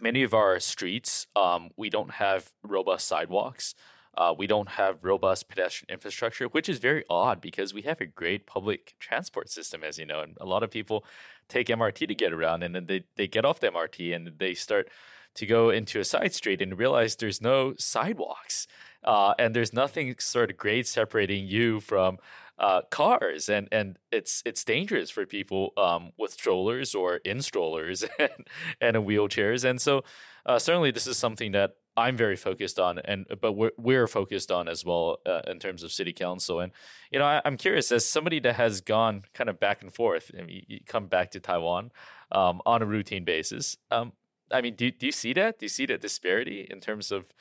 many 0.00 0.22
of 0.22 0.34
our 0.34 0.60
streets, 0.60 1.26
um, 1.34 1.70
we 1.76 1.88
don't 1.88 2.12
have 2.12 2.52
robust 2.62 3.06
sidewalks. 3.06 3.74
Uh, 4.16 4.34
we 4.36 4.46
don't 4.46 4.70
have 4.70 5.04
robust 5.04 5.48
pedestrian 5.48 5.92
infrastructure, 5.92 6.46
which 6.46 6.68
is 6.68 6.78
very 6.78 7.04
odd 7.10 7.40
because 7.40 7.74
we 7.74 7.82
have 7.82 8.00
a 8.00 8.06
great 8.06 8.46
public 8.46 8.94
transport 8.98 9.50
system, 9.50 9.84
as 9.84 9.98
you 9.98 10.06
know, 10.06 10.20
and 10.20 10.36
a 10.40 10.46
lot 10.46 10.62
of 10.62 10.70
people 10.70 11.04
take 11.48 11.66
MRT 11.68 12.08
to 12.08 12.14
get 12.14 12.32
around, 12.32 12.62
and 12.62 12.74
then 12.74 12.86
they, 12.86 13.04
they 13.16 13.28
get 13.28 13.44
off 13.44 13.60
the 13.60 13.68
MRT 13.68 14.16
and 14.16 14.32
they 14.38 14.54
start 14.54 14.88
to 15.34 15.44
go 15.46 15.68
into 15.68 16.00
a 16.00 16.04
side 16.04 16.32
street 16.32 16.62
and 16.62 16.78
realize 16.78 17.16
there's 17.16 17.42
no 17.42 17.74
sidewalks 17.78 18.66
uh, 19.06 19.34
and 19.38 19.54
there's 19.54 19.72
nothing 19.72 20.14
sort 20.18 20.50
of 20.50 20.56
great 20.56 20.86
separating 20.86 21.46
you 21.46 21.80
from 21.80 22.18
uh, 22.58 22.82
cars, 22.90 23.48
and 23.48 23.68
and 23.70 23.98
it's 24.10 24.42
it's 24.46 24.64
dangerous 24.64 25.10
for 25.10 25.26
people 25.26 25.72
um, 25.76 26.12
with 26.18 26.32
strollers 26.32 26.94
or 26.94 27.16
in 27.16 27.42
strollers 27.42 28.04
and 28.18 28.48
and 28.80 28.96
in 28.96 29.04
wheelchairs, 29.04 29.64
and 29.64 29.80
so 29.80 30.02
uh, 30.46 30.58
certainly 30.58 30.90
this 30.90 31.06
is 31.06 31.16
something 31.16 31.52
that 31.52 31.76
I'm 31.96 32.16
very 32.16 32.36
focused 32.36 32.78
on, 32.78 32.98
and 32.98 33.26
but 33.40 33.52
we're 33.52 33.72
we're 33.78 34.06
focused 34.06 34.50
on 34.50 34.68
as 34.68 34.84
well 34.84 35.18
uh, 35.26 35.42
in 35.46 35.58
terms 35.58 35.82
of 35.82 35.92
city 35.92 36.12
council. 36.12 36.60
And 36.60 36.72
you 37.10 37.18
know, 37.18 37.24
I, 37.24 37.42
am 37.44 37.56
curious 37.56 37.90
as 37.92 38.06
somebody 38.06 38.40
that 38.40 38.56
has 38.56 38.80
gone 38.80 39.22
kind 39.34 39.48
of 39.48 39.58
back 39.60 39.82
and 39.82 39.92
forth. 39.92 40.30
I 40.38 40.42
mean, 40.42 40.64
you 40.66 40.80
come 40.86 41.06
back 41.06 41.30
to 41.32 41.40
Taiwan 41.40 41.92
um, 42.32 42.60
on 42.66 42.82
a 42.82 42.86
routine 42.86 43.24
basis. 43.24 43.76
Um, 43.90 44.12
I 44.50 44.60
mean, 44.60 44.74
do 44.74 44.90
do 44.90 45.06
you 45.06 45.12
see 45.12 45.32
that? 45.34 45.58
Do 45.58 45.64
you 45.64 45.70
see 45.70 45.86
that 45.86 46.00
disparity 46.00 46.66
in 46.70 46.80
terms 46.80 47.12
of 47.12 47.32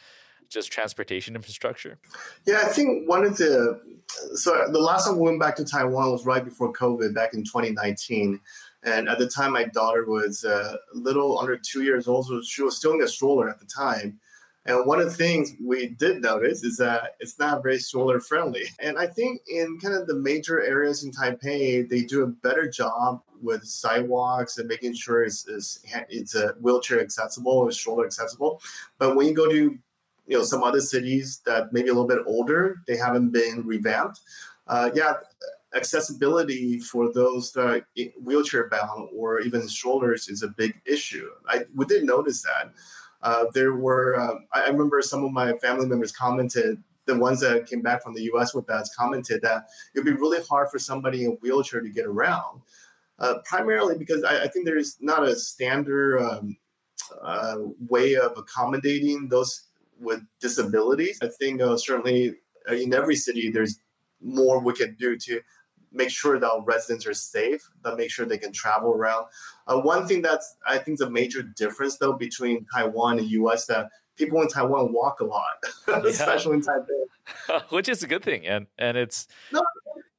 just 0.55 0.71
transportation 0.71 1.35
infrastructure? 1.35 2.00
Yeah, 2.47 2.62
I 2.65 2.69
think 2.69 3.07
one 3.07 3.24
of 3.24 3.38
the 3.38 3.79
so 4.35 4.67
the 4.71 4.79
last 4.79 5.05
time 5.05 5.17
we 5.17 5.24
went 5.24 5.39
back 5.39 5.55
to 5.57 5.65
Taiwan 5.65 6.12
was 6.12 6.25
right 6.25 6.43
before 6.43 6.74
COVID, 6.74 7.13
back 7.13 7.33
in 7.33 7.43
2019. 7.43 8.39
And 8.83 9.09
at 9.09 9.17
the 9.17 9.27
time, 9.27 9.53
my 9.53 9.65
daughter 9.65 10.05
was 10.05 10.45
uh, 10.45 10.77
a 10.93 10.97
little 10.97 11.39
under 11.39 11.57
two 11.57 11.83
years 11.83 12.07
old, 12.07 12.27
so 12.27 12.41
she 12.41 12.62
was 12.62 12.77
still 12.77 12.93
in 12.93 13.01
a 13.01 13.07
stroller 13.07 13.50
at 13.50 13.59
the 13.59 13.65
time. 13.65 14.19
And 14.67 14.85
one 14.88 15.00
of 15.00 15.05
the 15.05 15.15
things 15.15 15.53
we 15.63 15.89
did 15.89 16.21
notice 16.21 16.63
is 16.63 16.77
that 16.77 17.15
it's 17.19 17.38
not 17.38 17.62
very 17.62 17.77
stroller 17.77 18.19
friendly. 18.19 18.63
And 18.79 18.97
I 18.97 19.05
think 19.05 19.41
in 19.47 19.79
kind 19.79 19.93
of 19.93 20.07
the 20.07 20.15
major 20.15 20.63
areas 20.63 21.03
in 21.03 21.12
Taipei, 21.12 21.88
they 21.88 22.01
do 22.01 22.24
a 22.24 22.27
better 22.27 22.67
job 22.67 23.21
with 23.41 23.63
sidewalks 23.63 24.57
and 24.57 24.67
making 24.67 24.95
sure 24.95 25.24
it's, 25.24 25.47
it's, 25.47 25.85
it's 26.09 26.33
a 26.33 26.55
wheelchair 26.62 27.00
accessible 27.00 27.51
or 27.51 27.71
stroller 27.71 28.05
accessible. 28.05 28.59
But 28.97 29.15
when 29.15 29.27
you 29.27 29.35
go 29.35 29.51
to 29.51 29.77
you 30.27 30.38
know 30.38 30.44
some 30.44 30.63
other 30.63 30.82
cities 30.82 31.41
that 31.46 31.72
maybe 31.72 31.89
a 31.89 31.94
little 31.94 32.08
bit 32.08 32.20
older 32.25 32.77
they 32.88 32.98
haven't 32.98 33.32
been 33.32 33.65
revamped. 33.65 34.22
Uh, 34.67 34.89
yeah 34.94 35.13
accessibility 35.75 36.79
for 36.79 37.12
those 37.12 37.51
that 37.51 37.84
wheelchair 38.24 38.70
bound 38.70 39.10
or 39.13 39.41
even 39.41 39.67
strollers 39.67 40.29
is 40.29 40.41
a 40.41 40.48
big 40.48 40.74
issue. 40.86 41.27
I 41.48 41.63
we 41.75 41.86
did 41.86 42.03
notice 42.03 42.41
that. 42.44 42.72
Uh, 43.22 43.46
there 43.53 43.74
were 43.75 44.20
uh, 44.20 44.36
i 44.53 44.67
remember 44.67 45.01
some 45.01 45.24
of 45.24 45.32
my 45.32 45.53
family 45.53 45.88
members 45.88 46.12
commented 46.12 46.82
the 47.05 47.17
ones 47.17 47.39
that 47.39 47.65
came 47.65 47.82
back 47.82 48.03
from 48.03 48.13
the 48.13 48.22
us 48.22 48.53
with 48.53 48.70
us 48.70 48.94
commented 48.96 49.41
that 49.41 49.67
it 49.94 50.00
would 50.00 50.05
be 50.05 50.12
really 50.12 50.44
hard 50.48 50.70
for 50.70 50.77
somebody 50.77 51.24
in 51.25 51.32
a 51.32 51.36
wheelchair 51.36 51.82
to 51.82 51.89
get 51.89 52.05
around 52.05 52.62
uh, 53.20 53.36
primarily 53.46 53.98
because 53.98 54.24
I, 54.24 54.44
I, 54.44 54.48
think 54.48 54.65
there 54.65 54.77
is 54.77 54.98
not 55.00 55.24
a 55.24 55.36
standard 55.36 56.20
um, 56.20 56.58
uh, 57.22 57.58
way 57.89 58.15
of 58.15 58.38
accommodating 58.38 59.29
those 59.29 59.64
with 59.99 60.21
disabilities. 60.39 61.19
I 61.21 61.29
think 61.39 61.61
uh, 61.61 61.77
certainly 61.77 62.35
uh, 62.69 62.73
in 62.73 62.93
every 62.93 63.15
city, 63.15 63.49
there's 63.49 63.79
more 64.21 64.59
we 64.59 64.73
can 64.73 64.95
do 64.95 65.17
to 65.17 65.41
make 65.91 66.09
sure 66.09 66.39
that 66.39 66.49
our 66.49 66.63
residents 66.63 67.07
are 67.07 67.13
safe, 67.13 67.61
that 67.83 67.97
make 67.97 68.11
sure 68.11 68.25
they 68.25 68.37
can 68.37 68.51
travel 68.51 68.91
around. 68.91 69.25
Uh, 69.67 69.79
one 69.79 70.07
thing 70.07 70.21
that's 70.21 70.55
I 70.67 70.77
think 70.77 70.95
is 70.95 71.01
a 71.01 71.09
major 71.09 71.41
difference 71.41 71.97
though 71.97 72.13
between 72.13 72.65
Taiwan 72.73 73.19
and 73.19 73.29
U.S. 73.29 73.65
that 73.67 73.89
people 74.17 74.41
in 74.41 74.47
Taiwan 74.47 74.93
walk 74.93 75.19
a 75.21 75.25
lot, 75.25 75.57
especially 76.05 76.55
in 76.55 76.61
Taipei, 76.61 77.61
which 77.69 77.89
is 77.89 78.03
a 78.03 78.07
good 78.07 78.23
thing, 78.23 78.45
and 78.45 78.67
and 78.77 78.97
it's 78.97 79.27
no, 79.51 79.61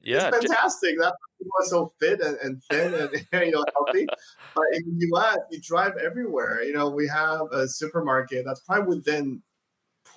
yeah, 0.01 0.29
it's 0.29 0.47
fantastic. 0.47 0.99
That 0.99 1.15
people 1.39 1.53
are 1.61 1.67
so 1.67 1.93
fit 2.01 2.21
and, 2.21 2.39
and 2.39 2.63
thin 2.65 2.95
and 2.95 3.11
you 3.47 3.53
know 3.53 3.65
healthy. 3.75 4.07
but 4.55 4.65
in 4.73 4.99
the 4.99 5.07
U.S., 5.09 5.39
you 5.51 5.61
drive 5.61 5.97
everywhere. 5.97 6.63
You 6.63 6.73
know, 6.73 6.89
we 6.89 7.07
have 7.09 7.43
a 7.53 7.69
supermarket 7.69 8.45
that's 8.47 8.61
probably 8.61 8.97
within 8.97 9.43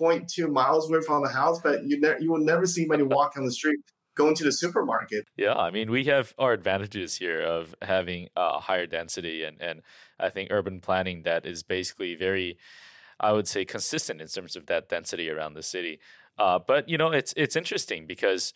0.2 0.00 0.50
miles 0.50 0.88
away 0.88 1.00
from 1.02 1.22
the 1.22 1.28
house, 1.28 1.60
but 1.62 1.84
you 1.84 2.00
ne- 2.00 2.16
you 2.20 2.30
will 2.30 2.44
never 2.44 2.66
see 2.66 2.82
anybody 2.82 3.02
walk 3.02 3.36
on 3.36 3.44
the 3.44 3.52
street 3.52 3.80
going 4.16 4.34
to 4.34 4.44
the 4.44 4.52
supermarket. 4.52 5.24
Yeah, 5.36 5.54
I 5.54 5.70
mean, 5.70 5.90
we 5.90 6.04
have 6.04 6.34
our 6.38 6.52
advantages 6.52 7.16
here 7.16 7.40
of 7.40 7.74
having 7.82 8.28
a 8.36 8.60
higher 8.60 8.86
density 8.86 9.44
and, 9.44 9.60
and 9.60 9.82
I 10.18 10.28
think 10.28 10.50
urban 10.50 10.80
planning 10.80 11.22
that 11.22 11.46
is 11.46 11.62
basically 11.62 12.14
very, 12.14 12.58
I 13.18 13.32
would 13.32 13.48
say, 13.48 13.64
consistent 13.64 14.20
in 14.20 14.28
terms 14.28 14.56
of 14.56 14.66
that 14.66 14.88
density 14.88 15.30
around 15.30 15.54
the 15.54 15.62
city. 15.62 16.00
Uh, 16.38 16.58
but 16.58 16.88
you 16.88 16.98
know, 16.98 17.10
it's 17.12 17.34
it's 17.36 17.56
interesting 17.56 18.06
because 18.06 18.54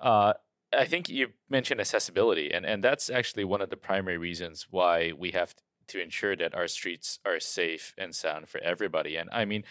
uh, 0.00 0.34
I 0.72 0.84
think 0.84 1.08
you 1.08 1.28
mentioned 1.48 1.80
accessibility, 1.80 2.52
and 2.52 2.64
and 2.64 2.82
that's 2.82 3.10
actually 3.10 3.44
one 3.44 3.60
of 3.60 3.70
the 3.70 3.76
primary 3.76 4.18
reasons 4.18 4.66
why 4.70 5.12
we 5.16 5.32
have 5.32 5.54
to 5.88 6.00
ensure 6.00 6.36
that 6.36 6.54
our 6.54 6.68
streets 6.68 7.18
are 7.24 7.40
safe 7.40 7.94
and 7.98 8.14
sound 8.14 8.48
for 8.48 8.60
everybody. 8.60 9.16
And 9.16 9.28
I 9.32 9.44
mean, 9.44 9.64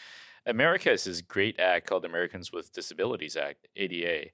America 0.48 0.89
has 0.89 1.04
this 1.04 1.22
great 1.22 1.60
act 1.60 1.88
called 1.88 2.06
Americans 2.06 2.51
with 2.51 2.74
Disabilities 2.74 3.36
Act, 3.36 3.68
ADA. 3.75 4.30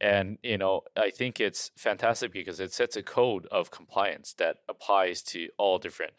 And 0.00 0.38
you 0.42 0.58
know, 0.58 0.82
I 0.96 1.10
think 1.10 1.40
it's 1.40 1.70
fantastic 1.76 2.32
because 2.32 2.60
it 2.60 2.72
sets 2.72 2.96
a 2.96 3.02
code 3.02 3.46
of 3.46 3.70
compliance 3.70 4.32
that 4.38 4.58
applies 4.68 5.22
to 5.24 5.48
all 5.58 5.78
different 5.78 6.14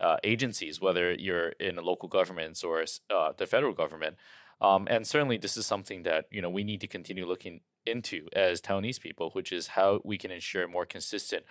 uh, 0.00 0.16
agencies, 0.24 0.80
whether 0.80 1.12
you're 1.12 1.50
in 1.60 1.76
local 1.76 2.08
governments 2.08 2.64
or 2.64 2.84
uh, 3.10 3.32
the 3.36 3.46
federal 3.46 3.72
government. 3.72 4.16
Um, 4.60 4.86
and 4.88 5.06
certainly, 5.06 5.36
this 5.36 5.56
is 5.56 5.66
something 5.66 6.04
that 6.04 6.26
you 6.30 6.40
know 6.40 6.50
we 6.50 6.64
need 6.64 6.80
to 6.80 6.86
continue 6.86 7.26
looking 7.26 7.60
into 7.84 8.28
as 8.34 8.60
Taiwanese 8.60 9.00
people, 9.00 9.30
which 9.30 9.52
is 9.52 9.68
how 9.68 10.00
we 10.04 10.16
can 10.16 10.30
ensure 10.30 10.64
a 10.64 10.68
more 10.68 10.86
consistent 10.86 11.44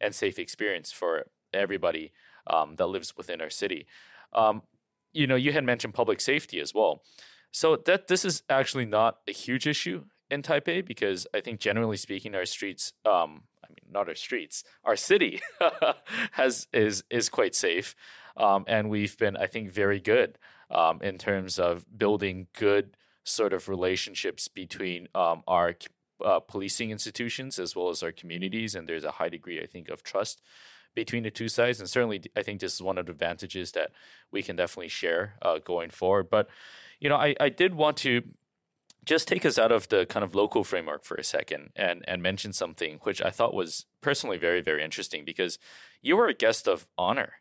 and 0.00 0.14
safe 0.14 0.38
experience 0.38 0.90
for 0.90 1.26
everybody 1.52 2.12
um, 2.46 2.76
that 2.76 2.86
lives 2.86 3.16
within 3.16 3.40
our 3.40 3.50
city. 3.50 3.86
Um, 4.32 4.62
you 5.12 5.26
know, 5.26 5.36
you 5.36 5.52
had 5.52 5.64
mentioned 5.64 5.94
public 5.94 6.20
safety 6.20 6.60
as 6.60 6.74
well. 6.74 7.02
So 7.52 7.76
that 7.76 8.06
this 8.08 8.24
is 8.24 8.42
actually 8.48 8.86
not 8.86 9.18
a 9.26 9.32
huge 9.32 9.66
issue 9.66 10.04
in 10.30 10.42
Taipei 10.42 10.84
because 10.84 11.26
I 11.34 11.40
think 11.40 11.60
generally 11.60 11.96
speaking, 11.96 12.34
our 12.34 12.46
streets, 12.46 12.92
um, 13.04 13.42
I 13.64 13.68
mean, 13.68 13.90
not 13.90 14.08
our 14.08 14.14
streets, 14.14 14.62
our 14.84 14.96
city 14.96 15.40
has 16.32 16.68
is 16.72 17.02
is 17.10 17.28
quite 17.28 17.54
safe, 17.54 17.96
um, 18.36 18.64
and 18.68 18.88
we've 18.88 19.18
been, 19.18 19.36
I 19.36 19.46
think, 19.46 19.72
very 19.72 19.98
good 19.98 20.38
um, 20.70 21.00
in 21.02 21.18
terms 21.18 21.58
of 21.58 21.86
building 21.98 22.46
good 22.56 22.96
sort 23.24 23.52
of 23.52 23.68
relationships 23.68 24.48
between 24.48 25.08
um, 25.14 25.42
our 25.46 25.74
uh, 26.24 26.40
policing 26.40 26.90
institutions 26.90 27.58
as 27.58 27.74
well 27.74 27.88
as 27.88 28.02
our 28.02 28.12
communities, 28.12 28.76
and 28.76 28.88
there's 28.88 29.04
a 29.04 29.12
high 29.12 29.28
degree, 29.28 29.60
I 29.60 29.66
think, 29.66 29.88
of 29.88 30.02
trust 30.02 30.40
between 30.94 31.22
the 31.22 31.30
two 31.30 31.48
sides. 31.48 31.80
And 31.80 31.88
certainly, 31.88 32.22
I 32.36 32.42
think 32.42 32.60
this 32.60 32.74
is 32.74 32.82
one 32.82 32.98
of 32.98 33.06
the 33.06 33.12
advantages 33.12 33.72
that 33.72 33.90
we 34.30 34.42
can 34.42 34.56
definitely 34.56 34.88
share 34.88 35.34
uh, 35.42 35.58
going 35.58 35.90
forward. 35.90 36.28
But, 36.30 36.48
you 36.98 37.08
know, 37.08 37.16
I, 37.16 37.34
I 37.40 37.48
did 37.48 37.74
want 37.74 37.96
to 37.98 38.22
just 39.04 39.28
take 39.28 39.46
us 39.46 39.58
out 39.58 39.72
of 39.72 39.88
the 39.88 40.04
kind 40.06 40.24
of 40.24 40.34
local 40.34 40.62
framework 40.62 41.04
for 41.04 41.16
a 41.16 41.24
second 41.24 41.70
and, 41.74 42.04
and 42.06 42.22
mention 42.22 42.52
something 42.52 42.98
which 43.02 43.22
I 43.22 43.30
thought 43.30 43.54
was 43.54 43.86
personally 44.00 44.36
very, 44.36 44.60
very 44.60 44.84
interesting 44.84 45.24
because 45.24 45.58
you 46.02 46.16
were 46.16 46.28
a 46.28 46.34
guest 46.34 46.68
of 46.68 46.86
honor 46.98 47.34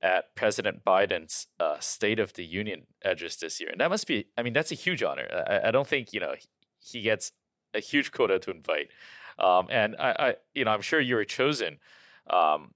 at 0.00 0.34
President 0.34 0.84
Biden's 0.84 1.48
uh, 1.58 1.78
State 1.80 2.18
of 2.18 2.34
the 2.34 2.44
Union 2.44 2.86
address 3.04 3.36
this 3.36 3.60
year. 3.60 3.70
And 3.70 3.80
that 3.80 3.90
must 3.90 4.06
be, 4.06 4.26
I 4.36 4.42
mean, 4.42 4.52
that's 4.52 4.72
a 4.72 4.76
huge 4.76 5.02
honor. 5.02 5.26
I, 5.48 5.68
I 5.68 5.70
don't 5.70 5.86
think, 5.86 6.12
you 6.12 6.20
know, 6.20 6.34
he 6.80 7.02
gets 7.02 7.32
a 7.74 7.80
huge 7.80 8.12
quota 8.12 8.38
to 8.38 8.50
invite. 8.50 8.88
Um, 9.38 9.66
and 9.70 9.96
I, 9.98 10.10
I, 10.18 10.34
you 10.54 10.64
know, 10.64 10.70
I'm 10.70 10.82
sure 10.82 11.00
you 11.00 11.16
were 11.16 11.24
chosen 11.24 11.78
um, 12.30 12.70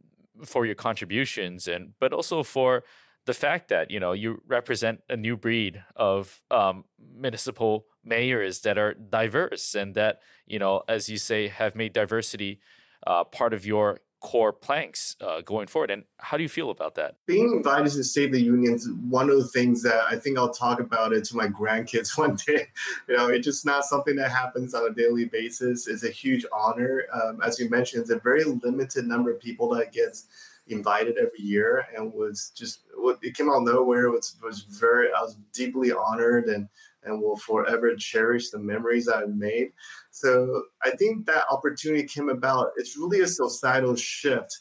for 0.45 0.64
your 0.66 0.75
contributions 0.75 1.69
and 1.69 1.92
but 1.99 2.12
also 2.12 2.42
for 2.42 2.85
the 3.26 3.35
fact 3.35 3.69
that 3.69 3.90
you 3.90 4.00
know 4.00 4.12
you 4.12 4.42
represent 4.47 5.00
a 5.09 5.16
new 5.16 5.37
breed 5.37 5.83
of 5.97 6.42
um, 6.50 6.85
municipal 7.14 7.87
mayors 8.04 8.61
that 8.61 8.78
are 8.78 8.95
diverse 8.95 9.75
and 9.75 9.95
that 9.95 10.21
you 10.47 10.59
know 10.59 10.83
as 10.88 11.09
you 11.09 11.19
say 11.19 11.49
have 11.49 11.75
made 11.75 11.92
diversity 11.92 12.61
uh, 13.07 13.25
part 13.25 13.52
of 13.52 13.66
your 13.66 14.00
core 14.21 14.53
planks 14.53 15.17
uh, 15.21 15.41
going 15.41 15.67
forward. 15.67 15.91
And 15.91 16.05
how 16.19 16.37
do 16.37 16.43
you 16.43 16.49
feel 16.49 16.71
about 16.71 16.95
that? 16.97 17.17
Being 17.27 17.53
invited 17.53 17.93
to 17.93 18.05
State 18.05 18.27
of 18.27 18.33
the 18.33 18.43
Union 18.43 18.75
is 18.75 18.89
one 19.09 19.31
of 19.31 19.37
the 19.37 19.49
things 19.49 19.83
that 19.83 20.03
I 20.09 20.17
think 20.17 20.39
I'll 20.39 20.53
talk 20.53 20.81
about 20.81 21.12
it 21.12 21.25
to 21.25 21.37
my 21.37 21.49
grandkids 21.49 22.17
one 22.19 22.37
day. 22.47 22.69
You 23.09 23.17
know, 23.17 23.29
it's 23.29 23.45
just 23.45 23.67
not 23.67 23.85
something 23.85 24.17
that 24.17 24.31
happens 24.31 24.75
on 24.75 24.87
a 24.87 24.95
daily 24.95 25.25
basis. 25.25 25.89
It's 25.89 26.05
a 26.05 26.11
huge 26.11 26.45
honor. 26.53 27.05
Um, 27.12 27.41
as 27.43 27.59
you 27.59 27.69
mentioned, 27.69 28.03
it's 28.03 28.11
a 28.11 28.19
very 28.19 28.45
limited 28.45 29.07
number 29.07 29.31
of 29.31 29.41
people 29.41 29.69
that 29.71 29.93
gets 29.93 30.27
invited 30.69 31.17
every 31.17 31.41
year 31.41 31.85
and 31.97 32.12
was 32.12 32.53
just 32.55 32.83
it 33.23 33.35
came 33.35 33.49
out 33.49 33.57
of 33.57 33.65
nowhere 33.65 34.05
it 34.05 34.11
was 34.11 34.37
was 34.41 34.61
very 34.61 35.09
i 35.09 35.21
was 35.21 35.37
deeply 35.53 35.91
honored 35.91 36.45
and 36.45 36.69
and 37.05 37.21
will 37.21 37.37
forever 37.37 37.95
cherish 37.97 38.50
the 38.50 38.59
memories 38.59 39.09
I've 39.09 39.35
made. 39.35 39.73
So 40.11 40.64
I 40.85 40.90
think 40.90 41.26
that 41.26 41.45
opportunity 41.50 42.05
came 42.05 42.29
about. 42.29 42.73
It's 42.76 42.97
really 42.97 43.21
a 43.21 43.26
societal 43.26 43.97
shift 43.97 44.59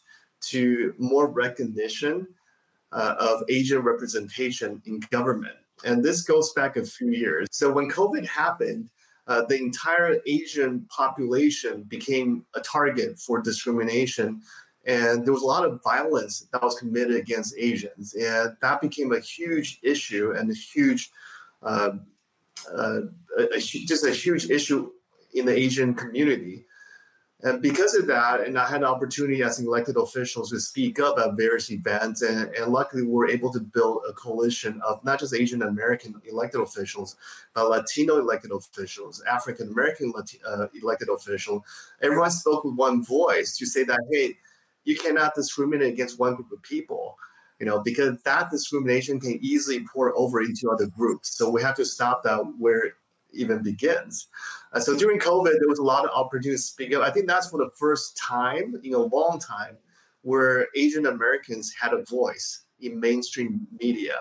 to 0.49 0.93
more 0.97 1.27
recognition 1.27 2.27
uh, 2.91 3.15
of 3.19 3.43
Asian 3.49 3.79
representation 3.79 4.81
in 4.85 4.99
government. 5.11 5.55
And 5.85 6.03
this 6.03 6.21
goes 6.21 6.53
back 6.53 6.77
a 6.77 6.85
few 6.85 7.11
years. 7.11 7.47
So 7.51 7.71
when 7.71 7.89
COVID 7.89 8.25
happened, 8.25 8.89
uh, 9.27 9.45
the 9.47 9.57
entire 9.57 10.19
Asian 10.25 10.87
population 10.89 11.83
became 11.83 12.45
a 12.55 12.61
target 12.61 13.19
for 13.19 13.41
discrimination. 13.41 14.41
And 14.85 15.23
there 15.23 15.33
was 15.33 15.43
a 15.43 15.47
lot 15.47 15.65
of 15.65 15.81
violence 15.83 16.47
that 16.51 16.63
was 16.63 16.79
committed 16.79 17.15
against 17.15 17.55
Asians. 17.57 18.15
And 18.15 18.55
that 18.61 18.81
became 18.81 19.13
a 19.13 19.19
huge 19.19 19.79
issue 19.83 20.33
and 20.35 20.49
a 20.49 20.53
huge 20.53 21.11
uh, 21.61 21.91
uh, 22.75 23.01
a, 23.37 23.55
a, 23.55 23.59
just 23.59 24.05
a 24.05 24.11
huge 24.11 24.49
issue 24.49 24.91
in 25.33 25.45
the 25.45 25.55
Asian 25.55 25.93
community. 25.93 26.65
And 27.41 27.61
because 27.61 27.95
of 27.95 28.05
that, 28.07 28.41
and 28.41 28.59
I 28.59 28.67
had 28.67 28.81
an 28.81 28.87
opportunity 28.87 29.43
as 29.43 29.59
elected 29.61 29.95
officials 29.95 30.49
to 30.49 30.59
speak 30.59 30.99
up 30.99 31.17
at 31.17 31.37
various 31.37 31.71
events, 31.71 32.21
and, 32.21 32.53
and 32.53 32.71
luckily 32.71 33.03
we 33.03 33.13
were 33.13 33.29
able 33.29 33.53
to 33.53 33.61
build 33.61 34.01
a 34.09 34.11
coalition 34.11 34.81
of 34.85 35.01
not 35.05 35.19
just 35.19 35.33
Asian 35.33 35.61
American 35.61 36.21
elected 36.29 36.59
officials, 36.59 37.15
but 37.53 37.69
Latino 37.69 38.17
elected 38.17 38.51
officials, 38.51 39.23
African 39.23 39.69
American 39.69 40.11
uh, 40.45 40.67
elected 40.81 41.07
officials. 41.07 41.63
Everyone 42.01 42.29
spoke 42.29 42.65
with 42.65 42.75
one 42.75 43.05
voice 43.05 43.55
to 43.57 43.65
say 43.65 43.83
that, 43.83 44.01
hey, 44.11 44.37
you 44.83 44.97
cannot 44.97 45.33
discriminate 45.33 45.93
against 45.93 46.19
one 46.19 46.35
group 46.35 46.51
of 46.51 46.61
people 46.61 47.15
you 47.59 47.65
know, 47.65 47.81
because 47.81 48.21
that 48.23 48.49
discrimination 48.49 49.19
can 49.19 49.37
easily 49.41 49.85
pour 49.85 50.17
over 50.17 50.41
into 50.41 50.71
other 50.71 50.87
groups. 50.87 51.37
So 51.37 51.49
we 51.49 51.61
have 51.61 51.75
to 51.75 51.85
stop 51.85 52.23
that 52.23 52.41
where 52.57 52.93
even 53.33 53.63
begins. 53.63 54.27
Uh, 54.73 54.79
so 54.79 54.97
during 54.97 55.19
COVID, 55.19 55.53
there 55.59 55.67
was 55.67 55.79
a 55.79 55.83
lot 55.83 56.05
of 56.05 56.11
opportunities 56.11 56.65
to 56.65 56.71
speak 56.71 56.93
up. 56.93 57.03
I 57.03 57.11
think 57.11 57.27
that's 57.27 57.49
for 57.49 57.57
the 57.57 57.69
first 57.75 58.17
time 58.17 58.75
in 58.83 58.93
a 58.93 58.99
long 58.99 59.39
time 59.39 59.77
where 60.21 60.67
Asian 60.75 61.05
Americans 61.05 61.73
had 61.79 61.93
a 61.93 62.03
voice 62.05 62.63
in 62.81 62.99
mainstream 62.99 63.67
media. 63.79 64.15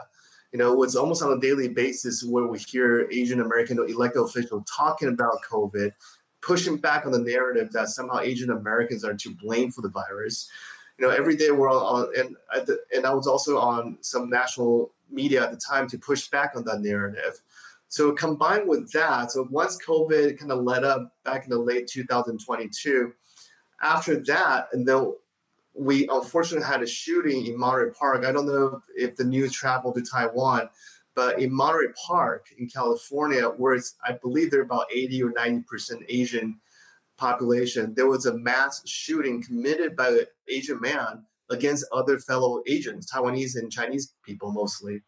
You 0.52 0.58
know, 0.58 0.82
it's 0.82 0.96
almost 0.96 1.22
on 1.22 1.36
a 1.36 1.40
daily 1.40 1.68
basis 1.68 2.24
where 2.24 2.46
we 2.46 2.58
hear 2.58 3.08
Asian 3.10 3.40
American 3.40 3.78
elected 3.78 4.22
officials 4.22 4.64
talking 4.74 5.08
about 5.08 5.42
COVID, 5.50 5.92
pushing 6.40 6.76
back 6.76 7.04
on 7.04 7.12
the 7.12 7.18
narrative 7.18 7.70
that 7.72 7.88
somehow 7.88 8.20
Asian 8.20 8.50
Americans 8.50 9.04
are 9.04 9.14
to 9.14 9.34
blame 9.34 9.70
for 9.70 9.82
the 9.82 9.90
virus 9.90 10.48
you 10.98 11.06
know, 11.06 11.12
every 11.12 11.36
day 11.36 11.50
we're 11.50 11.70
on, 11.70 12.08
and 12.16 12.36
the, 12.66 12.78
and 12.94 13.06
I 13.06 13.14
was 13.14 13.26
also 13.26 13.58
on 13.58 13.98
some 14.00 14.28
national 14.28 14.90
media 15.10 15.44
at 15.44 15.52
the 15.52 15.56
time 15.56 15.88
to 15.88 15.98
push 15.98 16.28
back 16.28 16.52
on 16.56 16.64
that 16.64 16.80
narrative. 16.80 17.40
So 17.88 18.12
combined 18.12 18.68
with 18.68 18.92
that, 18.92 19.32
so 19.32 19.48
once 19.50 19.78
COVID 19.84 20.38
kind 20.38 20.52
of 20.52 20.62
let 20.62 20.84
up 20.84 21.12
back 21.24 21.44
in 21.44 21.50
the 21.50 21.58
late 21.58 21.86
2022, 21.86 23.12
after 23.80 24.16
that, 24.24 24.68
and 24.72 24.86
then 24.86 25.14
we 25.74 26.06
unfortunately 26.08 26.66
had 26.66 26.82
a 26.82 26.86
shooting 26.86 27.46
in 27.46 27.58
Monterey 27.58 27.92
Park. 27.92 28.24
I 28.24 28.32
don't 28.32 28.46
know 28.46 28.82
if 28.96 29.16
the 29.16 29.24
news 29.24 29.52
traveled 29.52 29.94
to 29.94 30.02
Taiwan, 30.02 30.68
but 31.14 31.40
in 31.40 31.52
Monterey 31.52 31.92
Park 32.06 32.48
in 32.58 32.68
California, 32.68 33.44
where 33.44 33.74
it's, 33.74 33.94
I 34.06 34.12
believe 34.12 34.50
there 34.50 34.60
are 34.60 34.64
about 34.64 34.86
80 34.92 35.22
or 35.22 35.30
90 35.30 35.62
percent 35.62 36.02
Asian 36.08 36.60
population, 37.16 37.94
there 37.94 38.06
was 38.06 38.26
a 38.26 38.36
mass 38.38 38.86
shooting 38.86 39.42
committed 39.42 39.96
by 39.96 40.08
an 40.08 40.26
Asian 40.48 40.80
man 40.80 41.24
against 41.50 41.86
other 41.92 42.18
fellow 42.18 42.62
Asians, 42.66 43.10
Taiwanese 43.10 43.56
and 43.56 43.72
Chinese 43.72 44.14
people 44.22 44.52
mostly. 44.52 45.02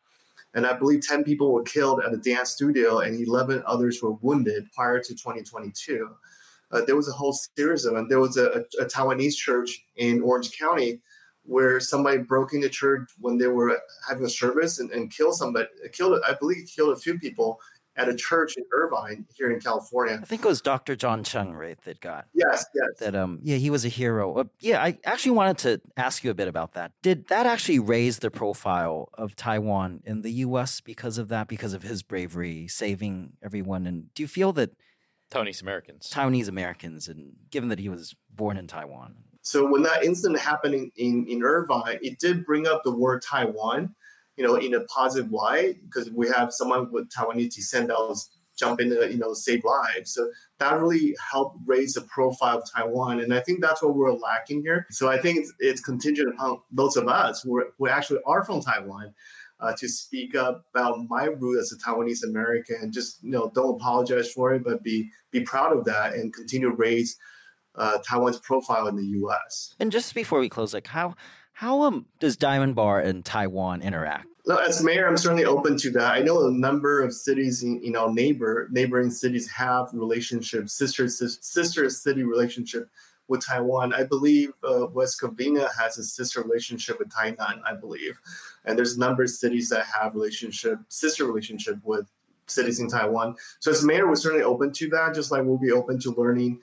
And 0.54 0.66
I 0.66 0.76
believe 0.76 1.06
10 1.06 1.24
people 1.24 1.52
were 1.52 1.62
killed 1.62 2.00
at 2.04 2.12
a 2.12 2.16
dance 2.16 2.50
studio 2.50 2.98
and 3.00 3.20
11 3.26 3.62
others 3.66 4.02
were 4.02 4.12
wounded 4.12 4.70
prior 4.72 5.00
to 5.00 5.14
2022. 5.14 6.08
Uh, 6.72 6.80
there 6.86 6.96
was 6.96 7.08
a 7.08 7.12
whole 7.12 7.32
series 7.32 7.84
of 7.84 7.94
them. 7.94 8.08
There 8.08 8.20
was 8.20 8.36
a, 8.36 8.64
a, 8.80 8.84
Taiwanese 8.84 9.34
church 9.34 9.84
in 9.96 10.22
Orange 10.22 10.56
County 10.56 11.00
where 11.44 11.80
somebody 11.80 12.18
broke 12.18 12.52
into 12.52 12.68
church 12.68 13.10
when 13.18 13.38
they 13.38 13.48
were 13.48 13.80
having 14.08 14.24
a 14.24 14.28
service 14.28 14.78
and, 14.78 14.90
and 14.90 15.10
killed 15.10 15.34
somebody, 15.34 15.66
killed, 15.92 16.20
I 16.26 16.34
believe, 16.34 16.68
killed 16.74 16.96
a 16.96 17.00
few 17.00 17.18
people 17.18 17.60
at 18.00 18.08
a 18.08 18.14
church 18.14 18.56
in 18.56 18.64
Irvine 18.72 19.26
here 19.34 19.50
in 19.50 19.60
California. 19.60 20.18
I 20.20 20.24
think 20.24 20.44
it 20.44 20.48
was 20.48 20.60
Dr. 20.60 20.96
John 20.96 21.22
Cheng, 21.22 21.52
right, 21.52 21.80
that 21.82 22.00
got. 22.00 22.26
Yes, 22.32 22.64
yes. 22.74 22.98
That 22.98 23.14
um, 23.14 23.40
yeah, 23.42 23.56
he 23.56 23.70
was 23.70 23.84
a 23.84 23.88
hero. 23.88 24.34
Uh, 24.34 24.44
yeah, 24.58 24.82
I 24.82 24.98
actually 25.04 25.32
wanted 25.32 25.58
to 25.58 25.80
ask 25.96 26.24
you 26.24 26.30
a 26.30 26.34
bit 26.34 26.48
about 26.48 26.72
that. 26.72 26.92
Did 27.02 27.28
that 27.28 27.46
actually 27.46 27.78
raise 27.78 28.18
the 28.18 28.30
profile 28.30 29.10
of 29.14 29.36
Taiwan 29.36 30.02
in 30.04 30.22
the 30.22 30.32
U.S. 30.32 30.80
because 30.80 31.18
of 31.18 31.28
that? 31.28 31.48
Because 31.48 31.74
of 31.74 31.82
his 31.82 32.02
bravery, 32.02 32.66
saving 32.68 33.34
everyone, 33.42 33.86
and 33.86 34.12
do 34.14 34.22
you 34.22 34.28
feel 34.28 34.52
that 34.54 34.70
Taiwanese 35.30 35.62
Americans, 35.62 36.10
Taiwanese 36.12 36.48
Americans, 36.48 37.08
and 37.08 37.32
given 37.50 37.68
that 37.68 37.78
he 37.78 37.88
was 37.88 38.16
born 38.30 38.56
in 38.56 38.66
Taiwan. 38.66 39.14
So 39.42 39.70
when 39.70 39.82
that 39.84 40.04
incident 40.04 40.40
happened 40.40 40.74
in, 40.74 40.90
in, 40.96 41.26
in 41.28 41.42
Irvine, 41.42 41.98
it 42.02 42.18
did 42.18 42.44
bring 42.44 42.66
up 42.66 42.82
the 42.84 42.94
word 42.94 43.22
Taiwan 43.22 43.94
you 44.40 44.46
know, 44.46 44.54
in 44.54 44.72
a 44.72 44.80
positive 44.84 45.30
way 45.30 45.76
because 45.84 46.10
we 46.10 46.26
have 46.28 46.50
someone 46.50 46.90
with 46.90 47.10
Taiwanese 47.10 47.56
descent 47.56 47.88
that 47.88 47.98
was 47.98 48.30
jumping 48.58 48.88
to, 48.88 49.06
you 49.12 49.18
know, 49.18 49.34
save 49.34 49.62
lives. 49.64 50.14
So 50.14 50.30
that 50.58 50.80
really 50.80 51.14
helped 51.30 51.58
raise 51.66 51.92
the 51.92 52.00
profile 52.00 52.56
of 52.56 52.64
Taiwan. 52.74 53.20
And 53.20 53.34
I 53.34 53.40
think 53.40 53.60
that's 53.60 53.82
what 53.82 53.94
we're 53.94 54.14
lacking 54.14 54.62
here. 54.62 54.86
So 54.92 55.10
I 55.10 55.18
think 55.18 55.40
it's, 55.40 55.52
it's 55.58 55.82
contingent 55.82 56.30
upon 56.30 56.60
those 56.72 56.96
of 56.96 57.06
us 57.06 57.42
who, 57.42 57.54
are, 57.58 57.74
who 57.76 57.88
actually 57.88 58.20
are 58.24 58.42
from 58.42 58.62
Taiwan 58.62 59.12
uh, 59.60 59.74
to 59.76 59.86
speak 59.86 60.34
up 60.34 60.64
about 60.74 60.96
my 61.10 61.24
root 61.24 61.60
as 61.60 61.70
a 61.70 61.76
Taiwanese 61.76 62.24
American. 62.24 62.76
And 62.80 62.94
just 62.94 63.22
you 63.22 63.32
know, 63.32 63.52
don't 63.54 63.74
apologize 63.74 64.32
for 64.32 64.54
it, 64.54 64.64
but 64.64 64.82
be 64.82 65.10
be 65.32 65.42
proud 65.42 65.76
of 65.76 65.84
that 65.84 66.14
and 66.14 66.32
continue 66.32 66.70
to 66.70 66.74
raise 66.74 67.18
uh, 67.74 67.98
Taiwan's 68.08 68.38
profile 68.38 68.86
in 68.86 68.96
the 68.96 69.04
U.S. 69.04 69.74
And 69.78 69.92
just 69.92 70.14
before 70.14 70.40
we 70.40 70.48
close, 70.48 70.72
like 70.72 70.86
how 70.86 71.14
how 71.60 71.82
um, 71.82 72.06
does 72.20 72.38
Diamond 72.38 72.74
Bar 72.74 73.00
and 73.00 73.22
Taiwan 73.22 73.82
interact? 73.82 74.29
As 74.48 74.82
mayor, 74.82 75.06
I'm 75.06 75.16
certainly 75.16 75.44
open 75.44 75.76
to 75.78 75.90
that. 75.92 76.12
I 76.12 76.20
know 76.20 76.46
a 76.46 76.50
number 76.50 77.02
of 77.02 77.12
cities, 77.12 77.62
in, 77.62 77.82
know, 77.92 78.10
neighbor 78.10 78.68
neighboring 78.70 79.10
cities 79.10 79.48
have 79.50 79.88
relationships, 79.92 80.72
sister 80.72 81.08
sister 81.08 81.88
city 81.90 82.22
relationship 82.22 82.88
with 83.28 83.44
Taiwan. 83.46 83.92
I 83.92 84.04
believe 84.04 84.52
uh, 84.64 84.86
West 84.92 85.20
Covina 85.20 85.68
has 85.78 85.98
a 85.98 86.02
sister 86.04 86.42
relationship 86.42 86.98
with 86.98 87.10
Tainan, 87.10 87.60
I 87.64 87.74
believe, 87.74 88.18
and 88.64 88.78
there's 88.78 88.96
a 88.96 89.00
number 89.00 89.22
of 89.22 89.30
cities 89.30 89.68
that 89.68 89.86
have 89.86 90.14
relationship 90.14 90.78
sister 90.88 91.26
relationship 91.26 91.76
with 91.84 92.06
cities 92.46 92.80
in 92.80 92.88
Taiwan. 92.88 93.36
So 93.60 93.70
as 93.70 93.84
mayor, 93.84 94.08
we're 94.08 94.16
certainly 94.16 94.44
open 94.44 94.72
to 94.72 94.88
that. 94.90 95.14
Just 95.14 95.30
like 95.30 95.44
we'll 95.44 95.58
be 95.58 95.72
open 95.72 96.00
to 96.00 96.12
learning 96.12 96.60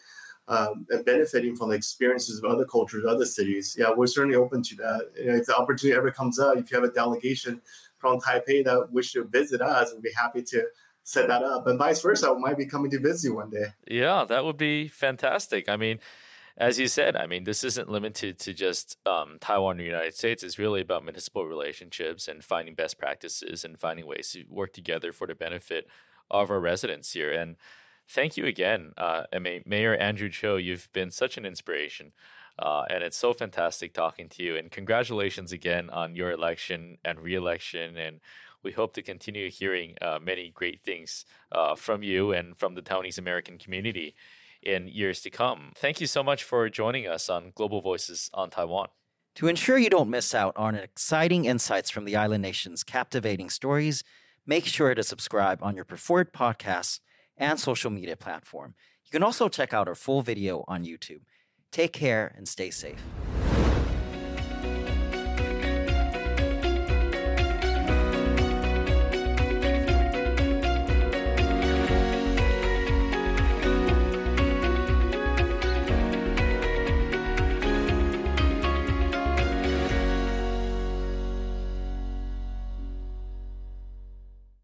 um, 0.47 0.86
and 0.89 1.03
benefiting 1.05 1.55
from 1.55 1.69
the 1.69 1.75
experiences 1.75 2.39
of 2.39 2.49
other 2.49 2.65
cultures, 2.65 3.05
other 3.05 3.25
cities. 3.25 3.75
Yeah, 3.77 3.91
we're 3.95 4.07
certainly 4.07 4.36
open 4.36 4.63
to 4.63 4.75
that. 4.77 5.12
You 5.17 5.31
know, 5.31 5.38
if 5.38 5.45
the 5.45 5.55
opportunity 5.55 5.97
ever 5.97 6.12
comes 6.12 6.39
up, 6.39 6.57
if 6.57 6.71
you 6.71 6.79
have 6.79 6.89
a 6.89 6.93
delegation 6.93 7.62
from 7.97 8.19
Taipei 8.19 8.63
that 8.65 8.91
wish 8.91 9.13
to 9.13 9.23
visit 9.25 9.62
us, 9.62 9.93
we'd 9.93 10.03
be 10.03 10.12
happy 10.15 10.41
to 10.43 10.65
set 11.03 11.27
that 11.27 11.43
up. 11.43 11.67
And 11.67 11.77
vice 11.77 12.01
versa, 12.01 12.33
we 12.33 12.41
might 12.41 12.57
be 12.57 12.65
coming 12.65 12.91
to 12.91 12.99
visit 12.99 13.29
you 13.29 13.36
one 13.36 13.49
day. 13.49 13.67
Yeah, 13.88 14.25
that 14.27 14.45
would 14.45 14.57
be 14.57 14.88
fantastic. 14.88 15.67
I 15.67 15.75
mean, 15.75 15.99
as 16.57 16.79
you 16.79 16.88
said, 16.88 17.15
I 17.15 17.27
mean, 17.27 17.43
this 17.43 17.63
isn't 17.63 17.89
limited 17.89 18.39
to 18.39 18.53
just 18.53 18.97
um, 19.05 19.38
Taiwan 19.39 19.79
or 19.79 19.83
United 19.83 20.15
States. 20.15 20.43
It's 20.43 20.57
really 20.57 20.81
about 20.81 21.03
municipal 21.03 21.45
relationships 21.45 22.27
and 22.27 22.43
finding 22.43 22.73
best 22.73 22.97
practices 22.97 23.63
and 23.63 23.79
finding 23.79 24.07
ways 24.07 24.31
to 24.31 24.43
work 24.49 24.73
together 24.73 25.12
for 25.12 25.27
the 25.27 25.36
benefit 25.36 25.88
of 26.31 26.49
our 26.49 26.60
residents 26.60 27.13
here. 27.13 27.31
And 27.31 27.57
thank 28.09 28.37
you 28.37 28.45
again, 28.45 28.93
uh, 28.97 29.23
Mayor 29.65 29.95
Andrew 29.95 30.29
Chou. 30.29 30.57
You've 30.57 30.89
been 30.93 31.11
such 31.11 31.37
an 31.37 31.45
inspiration. 31.45 32.13
Uh, 32.59 32.85
and 32.89 33.03
it's 33.03 33.17
so 33.17 33.33
fantastic 33.33 33.93
talking 33.93 34.27
to 34.29 34.43
you. 34.43 34.55
And 34.55 34.71
congratulations 34.71 35.51
again 35.51 35.89
on 35.89 36.15
your 36.15 36.31
election 36.31 36.97
and 37.05 37.19
reelection. 37.19 37.97
And 37.97 38.19
we 38.63 38.71
hope 38.71 38.93
to 38.95 39.01
continue 39.01 39.49
hearing 39.51 39.95
uh, 40.01 40.19
many 40.21 40.49
great 40.49 40.81
things 40.81 41.25
uh, 41.51 41.75
from 41.75 42.01
you 42.01 42.31
and 42.31 42.57
from 42.57 42.75
the 42.75 42.81
Taiwanese 42.81 43.19
American 43.19 43.57
community 43.57 44.15
in 44.63 44.87
years 44.87 45.21
to 45.21 45.29
come. 45.29 45.71
Thank 45.75 46.01
you 46.01 46.07
so 46.07 46.23
much 46.23 46.43
for 46.43 46.67
joining 46.69 47.07
us 47.07 47.29
on 47.29 47.51
Global 47.53 47.81
Voices 47.81 48.31
on 48.33 48.49
Taiwan. 48.49 48.87
To 49.35 49.47
ensure 49.47 49.77
you 49.77 49.91
don't 49.91 50.09
miss 50.09 50.33
out 50.33 50.57
on 50.57 50.73
exciting 50.73 51.45
insights 51.45 51.91
from 51.91 52.05
the 52.05 52.15
island 52.15 52.41
nation's 52.41 52.83
captivating 52.83 53.51
stories, 53.51 54.03
make 54.47 54.65
sure 54.65 54.95
to 54.95 55.03
subscribe 55.03 55.59
on 55.61 55.75
your 55.75 55.85
preferred 55.85 56.33
podcasts 56.33 57.01
and 57.38 57.60
social 57.60 57.91
media 57.91 58.15
platform. 58.15 58.76
You 59.06 59.12
can 59.12 59.23
also 59.23 59.47
check 59.50 59.73
out 59.73 59.88
our 59.88 59.95
full 59.95 60.21
video 60.21 60.65
on 60.67 60.84
YouTube. 60.84 61.21
Take 61.71 61.93
care 61.93 62.34
and 62.36 62.47
stay 62.47 62.69
safe. 62.69 63.02